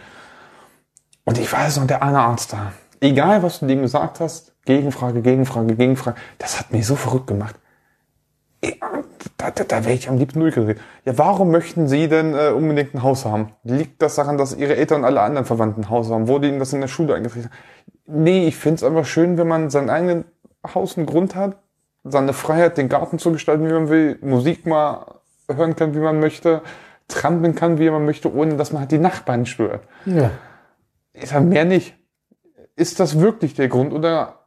[1.25, 2.71] Und ich weiß noch, der eine Arzt da,
[3.01, 7.55] egal was du dem gesagt hast, Gegenfrage, Gegenfrage, Gegenfrage, das hat mich so verrückt gemacht.
[9.37, 10.79] Da, da, da wäre ich am liebsten durchgedreht.
[11.05, 13.51] Ja, warum möchten Sie denn äh, unbedingt ein Haus haben?
[13.63, 16.27] Liegt das daran, dass Ihre Eltern und alle anderen Verwandten ein Haus haben?
[16.27, 17.49] Wurde Ihnen das in der Schule eingetreten?
[18.05, 20.25] Nee, ich finde es einfach schön, wenn man sein eigenes
[20.73, 21.57] Haus und Grund hat
[22.03, 26.19] seine Freiheit, den Garten zu gestalten, wie man will, Musik mal hören kann, wie man
[26.19, 26.61] möchte,
[27.07, 29.83] trampeln kann, wie man möchte, ohne dass man halt die Nachbarn stört.
[30.05, 30.31] Ja.
[31.13, 31.95] Ich sage mehr nicht.
[32.75, 34.42] Ist das wirklich der Grund oder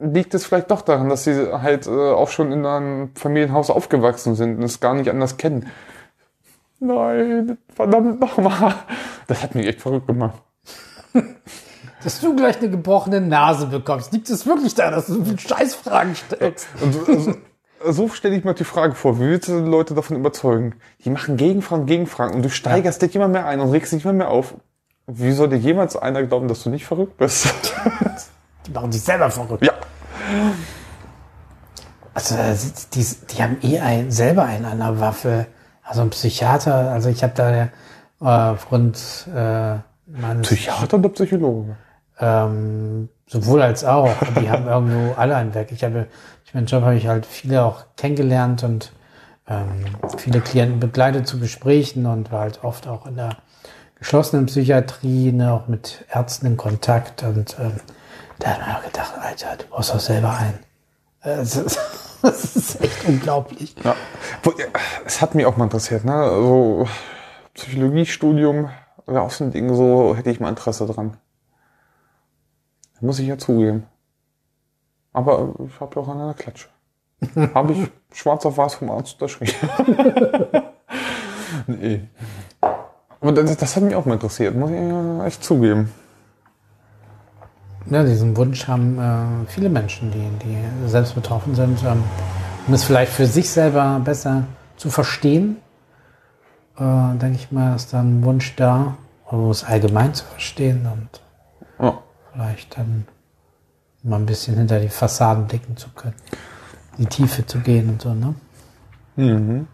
[0.00, 4.34] liegt es vielleicht doch daran, dass sie halt äh, auch schon in einem Familienhaus aufgewachsen
[4.34, 5.66] sind und es gar nicht anders kennen?
[6.80, 8.74] Nein, verdammt nochmal.
[9.26, 10.42] Das hat mich echt verrückt gemacht.
[12.02, 14.12] Dass du gleich eine gebrochene Nase bekommst.
[14.14, 16.66] Liegt es wirklich daran, dass du Scheißfragen stellst?
[16.80, 17.34] Und so, also,
[17.92, 20.76] so stelle ich mir die Frage vor, wie willst du Leute davon überzeugen?
[21.04, 24.14] Die machen Gegenfragen, Gegenfragen und du steigerst dich immer mehr ein und regst dich immer
[24.14, 24.54] mehr auf.
[25.06, 27.52] Wie soll dir jemals einer glauben, dass du nicht verrückt bist?
[28.66, 29.64] Die machen sich selber verrückt.
[29.64, 29.72] ja.
[32.12, 32.36] Also
[32.94, 35.46] die, die haben eh ein, selber einen an der Waffe.
[35.82, 37.68] Also ein Psychiater, also ich habe da äh,
[38.20, 41.76] aufgrund äh, meines Psychiater oder Psychologe?
[42.18, 44.12] Ähm, sowohl als auch.
[44.40, 45.70] Die haben irgendwo alle einen weg.
[45.72, 46.06] Ich habe,
[46.44, 48.92] ich meinen Job habe ich halt viele auch kennengelernt und
[49.48, 49.84] ähm,
[50.16, 53.36] viele Klienten begleitet zu Gesprächen und war halt oft auch in der
[53.98, 57.72] geschlossenen Psychiatrie, ne, auch mit Ärzten in Kontakt und ähm,
[58.40, 60.58] da hat man auch gedacht, Alter, du brauchst doch selber einen.
[61.22, 61.78] Äh, Das ist,
[62.22, 63.74] das ist echt unglaublich.
[63.84, 63.94] Ja.
[64.44, 64.66] Ja,
[65.04, 66.14] Es hat mich auch mal interessiert, ne?
[66.14, 66.88] Also
[67.54, 68.70] Psychologiestudium
[69.06, 71.16] wäre auch so ein Ding, so hätte ich mal Interesse dran.
[73.00, 73.86] Muss ich ja zugeben.
[75.12, 76.68] Aber ich habe ja auch an einer Klatsche.
[77.54, 79.52] habe ich schwarz auf weiß vom Arzt unterschrieben.
[81.66, 82.08] nee.
[83.20, 85.92] Aber das, das hat mich auch mal interessiert, muss ich ja echt zugeben.
[87.86, 92.04] Ja, diesen Wunsch haben äh, viele Menschen, die, die selbst betroffen sind, ähm,
[92.66, 94.44] um es vielleicht für sich selber besser
[94.76, 95.56] zu verstehen.
[96.76, 96.82] Äh,
[97.18, 101.20] denke ich mal, ist da ein Wunsch da, um es allgemein zu verstehen und
[101.84, 101.98] Ja.
[102.32, 103.06] vielleicht dann
[104.02, 106.14] mal ein bisschen hinter die Fassaden blicken zu können,
[106.96, 108.14] in die Tiefe zu gehen und so.
[108.14, 108.34] Ne?
[109.16, 109.66] Mhm.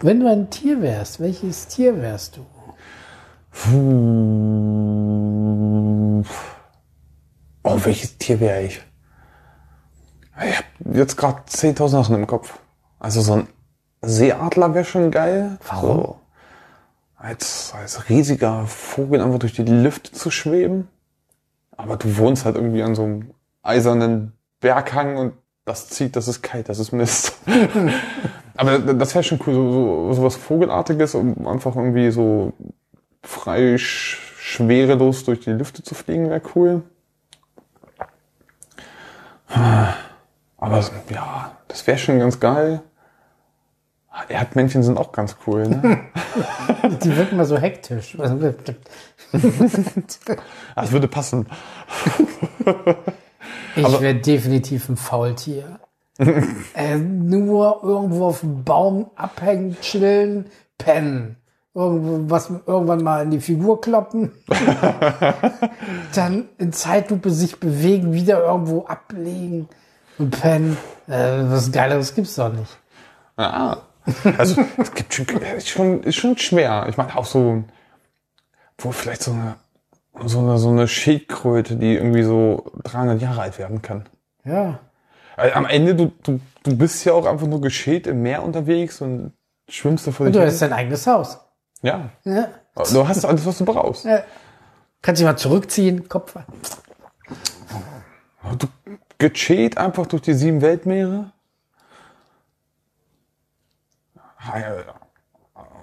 [0.00, 2.46] Wenn du ein Tier wärst, welches Tier wärst du?
[7.64, 8.80] Oh, welches Tier wäre ich?
[10.40, 12.60] Ich habe jetzt gerade 10.000 Sachen im Kopf.
[13.00, 13.48] Also so ein
[14.02, 15.58] Seeadler wäre schon geil.
[15.66, 15.96] Warum?
[15.96, 16.20] So,
[17.16, 20.86] als, als riesiger Vogel einfach durch die Lüfte zu schweben.
[21.76, 25.32] Aber du wohnst halt irgendwie an so einem eisernen Berghang und
[25.64, 27.36] das zieht, das ist kalt, das ist Mist.
[28.56, 32.52] Aber das wäre schon cool, so, so, so was Vogelartiges, um einfach irgendwie so
[33.22, 36.82] frei, sch schwerelos durch die Lüfte zu fliegen, wäre cool.
[40.56, 42.80] Aber ja, das wäre schon ganz geil.
[44.28, 46.00] Erdmännchen sind auch ganz cool, ne?
[47.02, 48.18] Die wirken mal so hektisch.
[48.18, 48.36] Also,
[50.74, 51.46] Das würde passen.
[53.76, 55.78] Ich wäre definitiv ein Faultier.
[56.74, 60.46] äh, nur irgendwo auf dem Baum abhängen, chillen,
[60.76, 61.36] pennen.
[61.80, 64.32] Was irgendwann mal in die Figur kloppen.
[66.14, 69.68] Dann in Zeitlupe sich bewegen, wieder irgendwo ablegen
[70.18, 70.76] und pennen.
[71.06, 72.76] Äh, was Geileres gibt's doch nicht.
[73.38, 73.82] Ja.
[74.38, 75.26] Also, es gibt schon,
[75.56, 76.86] ist schon, ist schon schwer.
[76.88, 77.62] Ich meine, auch so,
[78.78, 79.54] wo vielleicht so eine,
[80.24, 84.08] so eine, so eine Schildkröte, die irgendwie so 300 Jahre alt werden kann.
[84.44, 84.80] Ja.
[85.36, 89.00] Weil am Ende, du, du, du bist ja auch einfach nur geschält im Meer unterwegs
[89.00, 89.32] und
[89.68, 91.38] schwimmst da vor Und dich du hast dein eigenes Haus.
[91.82, 92.10] Ja.
[92.24, 92.48] Ja.
[92.74, 94.04] Du hast alles, was du brauchst.
[94.04, 94.22] Ja.
[95.02, 96.34] Kannst dich mal zurückziehen, Kopf.
[98.58, 98.66] Du
[99.18, 101.32] gechillt einfach durch die sieben Weltmeere.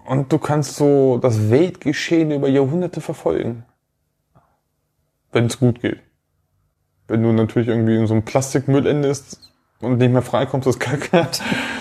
[0.05, 3.65] Und du kannst so das Weltgeschehen über Jahrhunderte verfolgen.
[5.31, 5.99] Wenn es gut geht.
[7.07, 11.27] Wenn du natürlich irgendwie in so einem Plastikmüll endest und nicht mehr freikommst, ist kacke.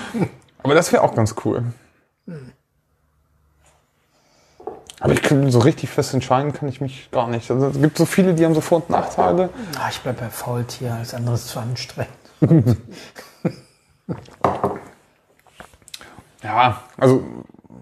[0.63, 1.65] Aber das wäre auch ganz cool.
[5.05, 7.51] Aber ich kann so richtig fest entscheiden kann ich mich gar nicht.
[7.51, 9.51] Also, es gibt so viele, die haben so Vor- und Nachteile.
[9.79, 12.09] Ah, ich bleib bei Faultier, alles andere ist zu anstrengend.
[16.43, 17.23] Ja, also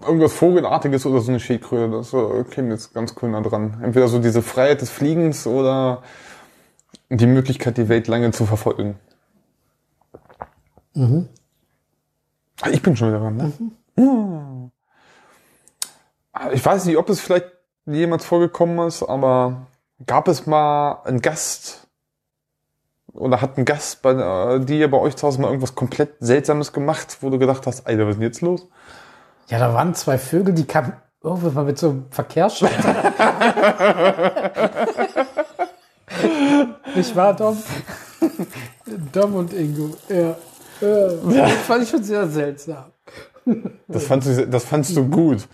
[0.05, 3.81] irgendwas Vogelartiges oder so eine Schildkröte, das äh, käme jetzt ganz cool nah dran.
[3.83, 6.01] Entweder so diese Freiheit des Fliegens oder
[7.09, 8.95] die Möglichkeit, die Welt lange zu verfolgen.
[10.95, 13.51] Ah, Ich bin schon wieder dran, ne?
[13.97, 14.52] Ja.
[16.51, 17.45] Ich weiß nicht, ob es vielleicht
[17.85, 19.67] jemals vorgekommen ist, aber
[20.05, 21.87] gab es mal einen Gast
[23.13, 26.73] oder hat ein Gast bei äh, dir bei euch zu Hause mal irgendwas komplett Seltsames
[26.73, 28.67] gemacht, wo du gedacht hast, Alter, was ist denn jetzt los?
[29.47, 32.95] Ja, da waren zwei Vögel, die kamen irgendwann mal mit so einem Verkehrsschalter.
[36.95, 37.61] Nicht wahr, Tom?
[39.11, 40.35] Dom und Ingo, ja.
[40.81, 41.45] ja.
[41.45, 42.85] Das fand ich schon sehr seltsam.
[43.87, 45.47] Das fandst du, das fandst du gut.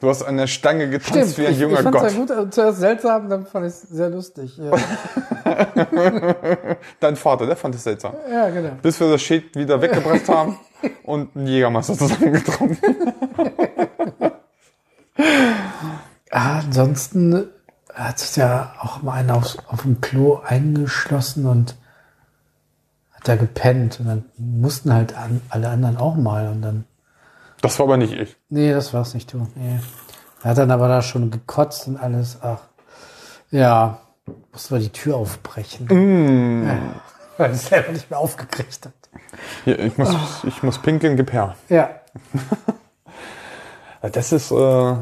[0.00, 2.06] Du hast an der Stange getanzt Stimmt, wie ein ich, junger ich fand Gott.
[2.06, 4.56] es ja gut, also zuerst seltsam, dann fand ich es sehr lustig.
[4.58, 4.70] Ja,
[7.00, 8.14] Dein Vater, der fand es seltsam.
[8.30, 8.70] ja genau.
[8.80, 10.58] Bis wir das Schild wieder weggebracht haben
[11.04, 12.78] und einen Jägermeister zusammengetrunken.
[16.32, 17.48] Ah, ansonsten
[17.92, 21.74] hat sich ja auch mal einer auf, auf dem Klo eingeschlossen und
[23.12, 23.98] hat da gepennt.
[24.00, 25.14] Und dann mussten halt
[25.50, 26.48] alle anderen auch mal.
[26.48, 26.84] Und dann,
[27.62, 28.36] Das war aber nicht ich.
[28.48, 29.46] nee, das war's nicht du.
[29.54, 29.80] Nee.
[30.42, 32.38] Er hat dann aber da schon gekotzt und alles.
[32.42, 32.60] Ach,
[33.50, 33.98] ja,
[34.52, 35.86] mussten wir die Tür aufbrechen.
[36.66, 36.78] Ja,
[37.36, 38.92] weil er es selber nicht mehr aufgekriegt hat.
[39.64, 41.56] Hier, ich muss, ich muss pinkeln, gib her.
[41.68, 41.90] Ja,
[44.12, 44.94] Das ist, äh,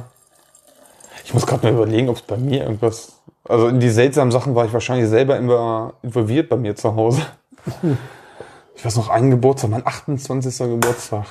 [1.25, 3.13] ich muss gerade mal überlegen, ob es bei mir irgendwas,
[3.49, 7.23] also in die seltsamen Sachen war ich wahrscheinlich selber immer involviert bei mir zu Hause.
[8.75, 10.57] Ich weiß noch, einen Geburtstag, mein 28.
[10.59, 11.25] Geburtstag,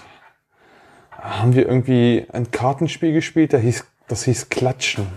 [1.20, 5.08] haben wir irgendwie ein Kartenspiel gespielt, der hieß, das hieß Klatschen.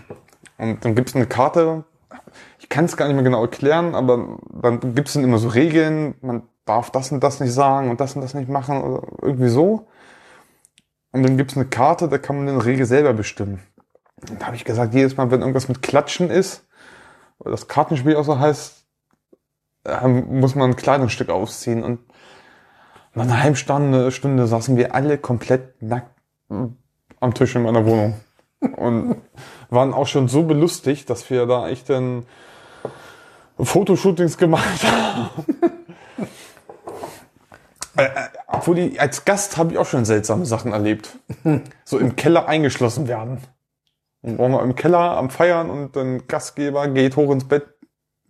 [0.59, 1.85] Und dann gibt es eine Karte,
[2.59, 5.49] ich kann es gar nicht mehr genau erklären, aber dann gibt es dann immer so
[5.49, 9.07] Regeln, man darf das und das nicht sagen und das und das nicht machen oder
[9.23, 9.89] irgendwie so.
[11.13, 13.61] Und dann gibt's eine Karte, da kann man den Regel selber bestimmen.
[14.29, 16.67] Und da habe ich gesagt, jedes Mal, wenn irgendwas mit Klatschen ist,
[17.39, 18.87] oder das Kartenspiel auch so heißt,
[19.85, 21.83] äh, muss man ein Kleidungsstück ausziehen.
[21.83, 22.01] Und
[23.15, 26.15] nach einer halben Stunde, Stunde saßen wir alle komplett nackt
[26.49, 28.15] am Tisch in meiner Wohnung.
[28.77, 29.17] Und
[29.71, 32.27] waren auch schon so belustigt, dass wir da echt dann
[33.59, 35.31] Fotoshootings gemacht haben.
[37.97, 41.19] Äh, äh, obwohl die, als Gast habe ich auch schon seltsame Sachen erlebt.
[41.85, 43.39] So im Keller eingeschlossen werden.
[44.23, 47.67] Und waren wir im Keller am Feiern und dann Gastgeber geht hoch ins Bett.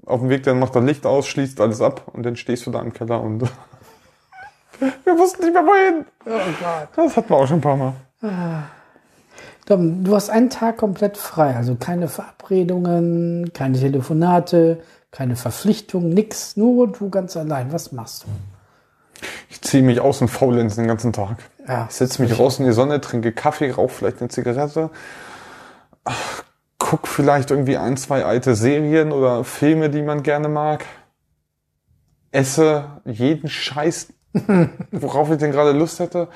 [0.06, 2.70] Auf dem Weg dann macht er Licht aus, schließt alles ab und dann stehst du
[2.70, 3.42] da im Keller und
[5.04, 6.04] wir wussten nicht mehr wohin.
[6.26, 6.88] oh Gott.
[6.96, 7.94] Das hatten wir auch schon ein paar Mal.
[9.66, 16.56] Dom, du hast einen Tag komplett frei, also keine Verabredungen, keine Telefonate, keine Verpflichtungen, nix,
[16.56, 17.72] nur du ganz allein.
[17.72, 19.26] Was machst du?
[19.48, 21.36] Ich ziehe mich aus und faulenze den ganzen Tag.
[21.68, 24.90] Ja, Ich setze mich raus in die Sonne, trinke Kaffee, rauche vielleicht eine Zigarette,
[26.04, 26.42] ach,
[26.78, 30.84] guck vielleicht irgendwie ein, zwei alte Serien oder Filme, die man gerne mag,
[32.32, 34.08] esse jeden Scheiß,
[34.92, 36.28] worauf ich denn gerade Lust hätte.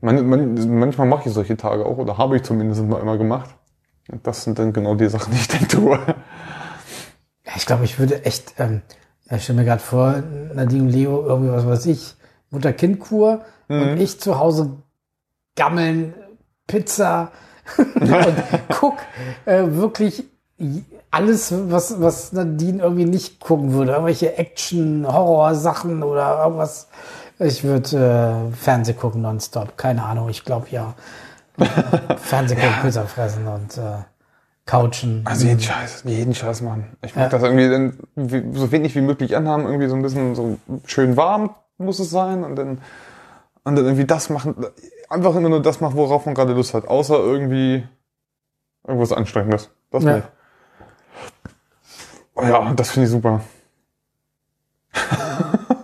[0.00, 3.54] Man, man, manchmal mache ich solche Tage auch oder habe ich zumindest mal immer gemacht.
[4.22, 5.98] Das sind dann genau die Sachen, die ich dann tue.
[7.56, 8.82] Ich glaube, ich würde echt, ähm,
[9.30, 10.22] ich stelle mir gerade vor,
[10.54, 12.14] Nadine und Leo, irgendwie was weiß ich,
[12.50, 14.82] Mutter-Kind-Kur und ich zu Hause
[15.56, 16.14] gammeln,
[16.66, 17.32] Pizza
[17.94, 18.36] und
[18.68, 18.98] guck
[19.44, 20.24] äh, wirklich
[21.16, 23.92] alles, was, was Nadine irgendwie nicht gucken würde.
[23.92, 26.88] Irgendwelche Action-Horror-Sachen oder irgendwas.
[27.38, 29.76] Ich würde äh, Fernseh gucken nonstop.
[29.76, 30.94] Keine Ahnung, ich glaube ja.
[32.16, 34.02] Fernseh gucken, Pizza fressen und äh,
[34.66, 35.22] couchen.
[35.24, 36.96] Also jeden Scheiß, jeden Scheiß machen.
[37.02, 37.28] Ich mag Ja.
[37.30, 37.98] das irgendwie dann
[38.54, 42.42] so wenig wie möglich anhaben, irgendwie so ein bisschen so schön warm muss es sein
[42.42, 42.80] und dann
[43.64, 44.54] und dann irgendwie das machen,
[45.08, 47.86] einfach immer nur das machen, worauf man gerade Lust hat, außer irgendwie
[48.86, 49.70] irgendwas Anstrengendes.
[49.90, 50.16] Das Ja.
[50.16, 50.28] nicht.
[52.40, 53.40] Ja, das finde ich super.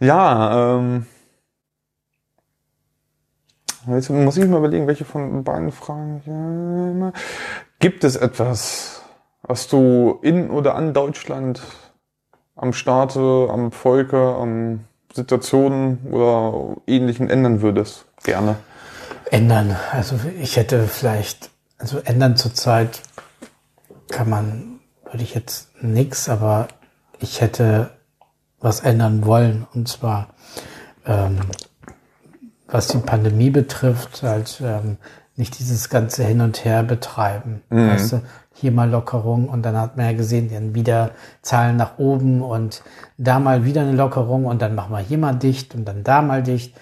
[0.00, 1.06] ja, ähm,
[3.88, 7.12] jetzt muss ich mal überlegen, welche von beiden Fragen.
[7.78, 9.02] Gibt es etwas,
[9.42, 11.62] was du in oder an Deutschland
[12.56, 18.04] am Staate, am Volke, am Situationen oder Ähnlichem ändern würdest?
[18.24, 18.56] Gerne.
[19.30, 19.76] Ändern.
[19.92, 23.00] Also ich hätte vielleicht, also ändern zurzeit
[24.10, 24.67] kann man,
[25.10, 26.68] würde ich jetzt nix, aber
[27.20, 27.90] ich hätte
[28.60, 29.66] was ändern wollen.
[29.74, 30.28] Und zwar,
[31.06, 31.38] ähm,
[32.66, 34.98] was die Pandemie betrifft, halt ähm,
[35.36, 37.62] nicht dieses ganze Hin und Her betreiben.
[37.70, 38.22] Weißt du,
[38.60, 42.82] hier mal Lockerung und dann hat man ja gesehen, dann wieder Zahlen nach oben und
[43.16, 46.22] da mal wieder eine Lockerung und dann machen wir hier mal dicht und dann da
[46.22, 46.76] mal dicht.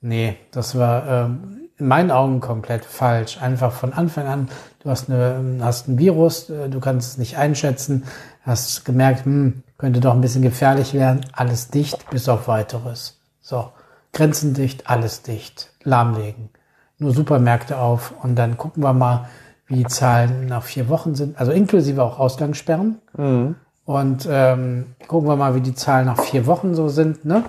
[0.00, 3.40] Nee, das war ähm, in meinen Augen komplett falsch.
[3.42, 4.48] Einfach von Anfang an,
[4.82, 8.04] du hast, eine, hast ein Virus, äh, du kannst es nicht einschätzen,
[8.42, 13.20] hast gemerkt, hm, könnte doch ein bisschen gefährlich werden, alles dicht, bis auf weiteres.
[13.40, 13.70] So,
[14.12, 16.50] Grenzen dicht, alles dicht, lahmlegen.
[16.98, 19.28] Nur Supermärkte auf und dann gucken wir mal,
[19.66, 22.98] wie die Zahlen nach vier Wochen sind, also inklusive auch Ausgangssperren.
[23.84, 27.44] Und ähm, gucken wir mal, wie die Zahlen nach vier Wochen so sind, ne?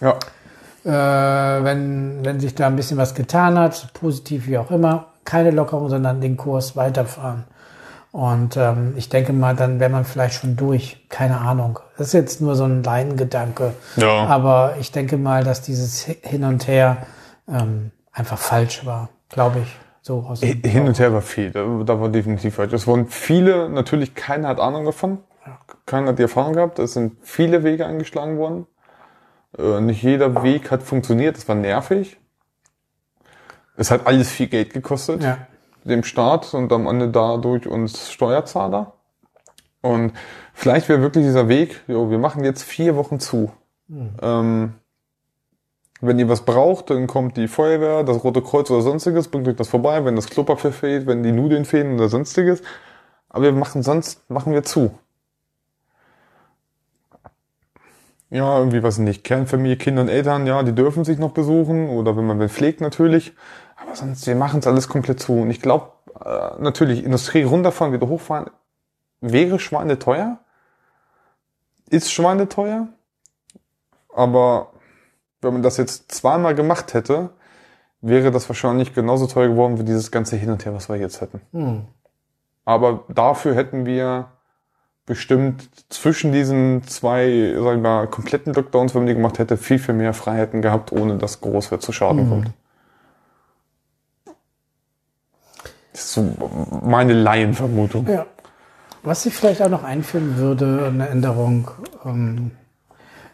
[0.00, 0.16] Ja.
[0.84, 5.50] äh, wenn, wenn sich da ein bisschen was getan hat, positiv wie auch immer, keine
[5.50, 7.44] Lockerung, sondern den Kurs weiterfahren.
[8.12, 11.06] Und ähm, ich denke mal, dann wäre man vielleicht schon durch.
[11.10, 11.78] Keine Ahnung.
[11.98, 13.74] Das ist jetzt nur so ein Laiengedanke.
[13.96, 14.24] Ja.
[14.24, 17.06] Aber ich denke mal, dass dieses Hin und Her
[17.46, 19.10] ähm, einfach falsch war.
[19.28, 19.76] Glaube ich.
[20.00, 21.50] So aus Hin und her war viel.
[21.50, 22.72] Da, da war definitiv falsch.
[22.72, 25.18] Es wurden viele, natürlich keiner hat Ahnung davon.
[25.84, 26.78] Keiner hat die Erfahrung gehabt.
[26.78, 28.66] Es sind viele Wege eingeschlagen worden.
[29.58, 31.36] Äh, nicht jeder Weg hat funktioniert.
[31.36, 32.17] Es war nervig.
[33.78, 35.22] Es hat alles viel Geld gekostet.
[35.22, 35.38] Ja.
[35.84, 38.92] Dem Staat und am Ende dadurch uns Steuerzahler.
[39.80, 40.12] Und
[40.52, 43.52] vielleicht wäre wirklich dieser Weg, jo, wir machen jetzt vier Wochen zu.
[43.88, 44.74] Ähm,
[46.00, 49.56] wenn ihr was braucht, dann kommt die Feuerwehr, das Rote Kreuz oder sonstiges, bringt euch
[49.56, 52.62] das vorbei, wenn das Klopapier fehlt, wenn die Nudeln fehlen oder sonstiges.
[53.28, 54.90] Aber wir machen sonst, machen wir zu.
[58.30, 59.24] Ja, irgendwie was nicht.
[59.24, 62.80] Kernfamilie, Kinder und Eltern, ja, die dürfen sich noch besuchen oder wenn man wen pflegt
[62.80, 63.32] natürlich.
[63.88, 65.32] Aber sonst, wir machen es alles komplett zu.
[65.40, 65.92] Und ich glaube,
[66.24, 68.50] äh, natürlich, Industrie runterfahren, wieder hochfahren,
[69.20, 70.38] wäre schweineteuer.
[71.88, 72.88] Ist schweineteuer.
[74.14, 74.72] Aber
[75.40, 77.30] wenn man das jetzt zweimal gemacht hätte,
[78.00, 81.20] wäre das wahrscheinlich genauso teuer geworden wie dieses ganze Hin und Her, was wir jetzt
[81.20, 81.40] hätten.
[81.52, 81.84] Hm.
[82.64, 84.26] Aber dafür hätten wir
[85.06, 89.78] bestimmt zwischen diesen zwei, sag ich mal, kompletten Lockdowns, wenn man die gemacht hätte, viel,
[89.78, 92.28] viel mehr Freiheiten gehabt, ohne dass groß wer zu Schaden Mhm.
[92.28, 92.50] kommt.
[95.98, 96.32] Das ist so
[96.86, 98.06] meine Laienvermutung.
[98.08, 98.24] Ja.
[99.02, 101.72] Was ich vielleicht auch noch einführen würde, eine Änderung,
[102.04, 102.52] ähm,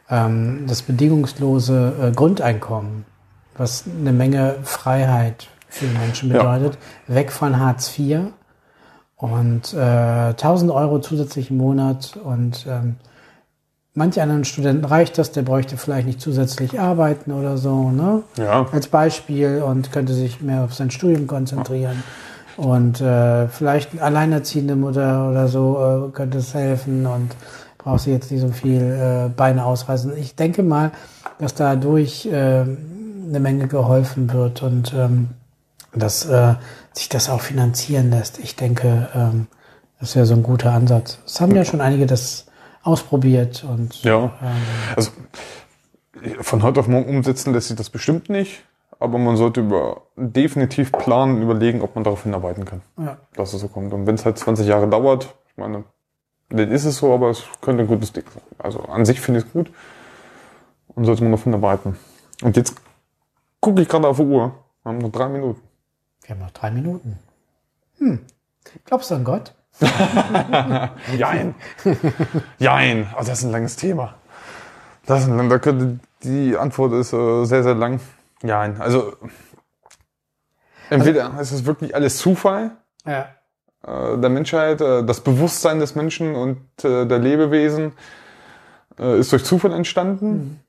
[0.09, 3.05] ähm, das bedingungslose äh, Grundeinkommen,
[3.59, 6.39] was eine Menge Freiheit für Menschen Ja.
[6.39, 8.21] bedeutet, weg von Hartz IV
[9.17, 12.97] und äh, 1000 Euro zusätzlich im Monat und ähm,
[13.93, 18.23] manch anderen Studenten reicht das, der bräuchte vielleicht nicht zusätzlich arbeiten oder so, ne?
[18.39, 18.67] Ja.
[18.73, 22.03] als Beispiel und könnte sich mehr auf sein Studium konzentrieren.
[22.57, 27.35] Und äh, vielleicht eine alleinerziehende Mutter oder so äh, könnte es helfen und
[27.79, 30.17] braucht sie jetzt nicht so viel äh, Beine ausreißen.
[30.17, 30.93] Ich denke mal,
[31.39, 32.33] dass dadurch äh,
[32.63, 35.29] eine Menge geholfen wird und ähm,
[35.95, 36.55] dass äh,
[36.93, 38.39] sich das auch finanzieren lässt.
[38.39, 39.47] Ich denke, ähm,
[40.01, 41.19] das wäre so ein guter Ansatz.
[41.27, 42.47] Es haben ja schon einige das
[42.83, 44.25] ausprobiert und Ja.
[44.43, 44.51] ähm,
[44.97, 45.11] Also
[46.41, 48.63] von heute auf morgen umsetzen lässt sich das bestimmt nicht,
[49.05, 53.19] aber man sollte über definitiv planen, überlegen, ob man darauf hinarbeiten kann, ja.
[53.35, 53.93] dass es so kommt.
[53.93, 55.85] Und wenn es halt 20 Jahre dauert, ich meine,
[56.49, 58.43] dann ist es so, aber es könnte ein gutes Ding sein.
[58.59, 59.71] Also an sich finde ich es gut
[60.89, 61.97] und sollte man darauf hinarbeiten.
[62.43, 62.75] Und jetzt
[63.61, 64.55] gucke ich gerade auf die Uhr.
[64.83, 65.61] Wir haben noch drei Minuten.
[66.23, 67.19] Wir haben noch drei Minuten.
[67.99, 68.21] Hm.
[68.85, 69.55] Glaubst du an Gott?
[71.19, 71.55] Jein.
[72.59, 73.09] Jein.
[73.17, 74.15] Also das ist ein langes Thema.
[75.07, 78.01] Das ist ein, da könnte, die Antwort ist äh, sehr, sehr lang.
[78.45, 78.81] Jein.
[78.81, 79.15] Also
[80.91, 82.73] entweder ist es wirklich alles Zufall
[83.07, 83.29] Ja.
[83.87, 87.93] äh, der Menschheit, äh, das Bewusstsein des Menschen und äh, der Lebewesen
[88.99, 90.61] äh, ist durch Zufall entstanden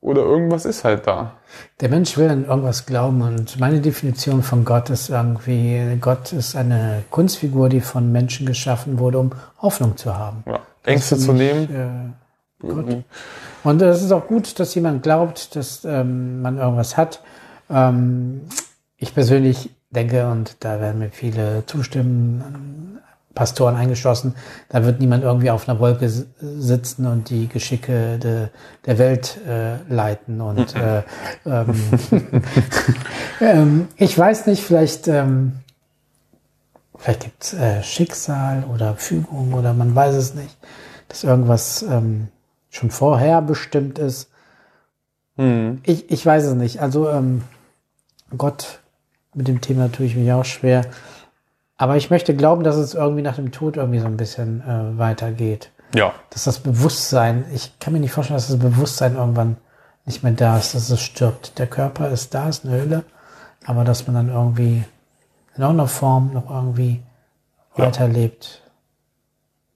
[0.00, 1.32] oder irgendwas ist halt da.
[1.80, 6.54] Der Mensch will an irgendwas glauben und meine Definition von Gott ist irgendwie, Gott ist
[6.56, 10.44] eine Kunstfigur, die von Menschen geschaffen wurde, um Hoffnung zu haben.
[10.46, 10.60] Ja.
[10.84, 12.14] Ängste zu nehmen.
[12.62, 13.04] Äh, Gott.
[13.64, 17.22] Und es ist auch gut, dass jemand glaubt, dass ähm, man irgendwas hat.
[17.70, 18.42] Ähm,
[18.98, 23.00] ich persönlich denke, und da werden mir viele zustimmen,
[23.34, 24.36] Pastoren eingeschlossen,
[24.68, 28.48] da wird niemand irgendwie auf einer Wolke sitzen und die Geschicke de,
[28.86, 30.40] der Welt äh, leiten.
[30.40, 31.02] Und äh,
[31.44, 31.74] ähm,
[33.40, 35.60] ähm, ich weiß nicht, vielleicht, ähm,
[36.96, 40.56] vielleicht gibt es äh, Schicksal oder Fügung oder man weiß es nicht,
[41.08, 42.28] dass irgendwas ähm,
[42.74, 44.30] schon vorher bestimmt ist.
[45.36, 45.80] Hm.
[45.84, 46.80] Ich, ich weiß es nicht.
[46.80, 47.42] Also ähm,
[48.36, 48.80] Gott
[49.34, 50.84] mit dem Thema tue ich mich auch schwer.
[51.76, 54.98] Aber ich möchte glauben, dass es irgendwie nach dem Tod irgendwie so ein bisschen äh,
[54.98, 55.70] weitergeht.
[55.94, 56.12] Ja.
[56.30, 59.56] Dass das Bewusstsein, ich kann mir nicht vorstellen, dass das Bewusstsein irgendwann
[60.04, 61.58] nicht mehr da ist, dass es stirbt.
[61.58, 63.04] Der Körper ist da, ist eine Hülle,
[63.64, 64.84] aber dass man dann irgendwie
[65.56, 67.02] in irgendeiner Form noch irgendwie
[67.76, 67.86] Ja.
[67.86, 68.62] weiterlebt.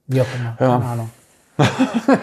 [0.07, 0.57] Wie auch immer.
[0.59, 0.77] Ja.
[0.79, 1.09] Keine Ahnung.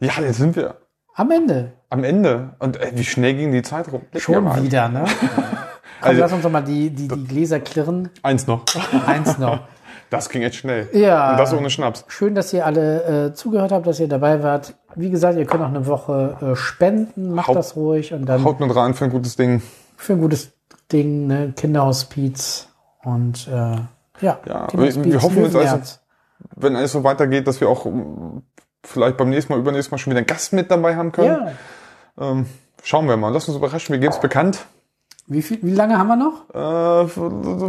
[0.00, 0.76] Ja, jetzt sind wir
[1.14, 1.72] Am Ende.
[1.90, 2.54] am Ende.
[2.58, 4.02] Und äh, wie schnell ging die Zeit rum?
[4.12, 5.04] Leck Schon wieder, ne?
[6.00, 8.10] Komm, Also- lass uns doch mal die, die, die Gläser klirren.
[8.22, 8.64] Eins noch.
[9.06, 9.60] Eins noch.
[10.08, 10.88] Das ging jetzt schnell.
[10.92, 11.32] Ja.
[11.32, 12.04] Und das ohne Schnaps.
[12.06, 14.76] Schön, dass ihr alle äh, zugehört habt, dass ihr dabei wart.
[14.94, 17.34] Wie gesagt, ihr könnt auch eine Woche äh, spenden.
[17.34, 19.62] Macht Haut- das ruhig und dann Haut mit rein für ein gutes Ding.
[19.96, 20.52] für ein gutes
[20.92, 21.52] Ding, ne?
[21.56, 22.68] Kinderhospiz
[23.02, 23.50] und äh,
[24.24, 25.98] ja, Ja, wir- wir hoffen jetzt also-.
[26.54, 27.84] Wenn alles so weitergeht, dass wir auch
[28.86, 31.48] vielleicht beim nächsten Mal, übernächsten Mal schon wieder einen Gast mit dabei haben können.
[32.18, 32.46] Ja, Ähm,
[32.82, 33.30] schauen wir mal.
[33.30, 33.92] Lass uns überraschen.
[33.92, 34.66] Wir geben es bekannt.
[35.28, 36.48] Wie, viel, wie lange haben wir noch?
[36.54, 37.08] Äh,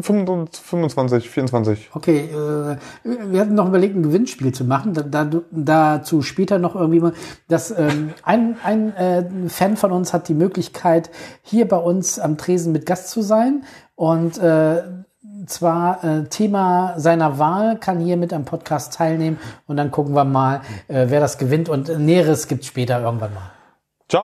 [0.01, 1.89] 25, 24.
[1.91, 4.93] Okay, äh, wir hatten noch überlegt, ein Gewinnspiel zu machen.
[4.93, 7.13] Da, da, dazu später noch irgendwie mal.
[7.47, 11.09] Das, ähm, ein ein äh, Fan von uns hat die Möglichkeit,
[11.41, 13.63] hier bei uns am Tresen mit Gast zu sein.
[13.95, 14.83] Und äh,
[15.45, 20.23] zwar äh, Thema seiner Wahl, kann hier mit am Podcast teilnehmen und dann gucken wir
[20.23, 23.56] mal, äh, wer das gewinnt und Näheres gibt's später irgendwann mal.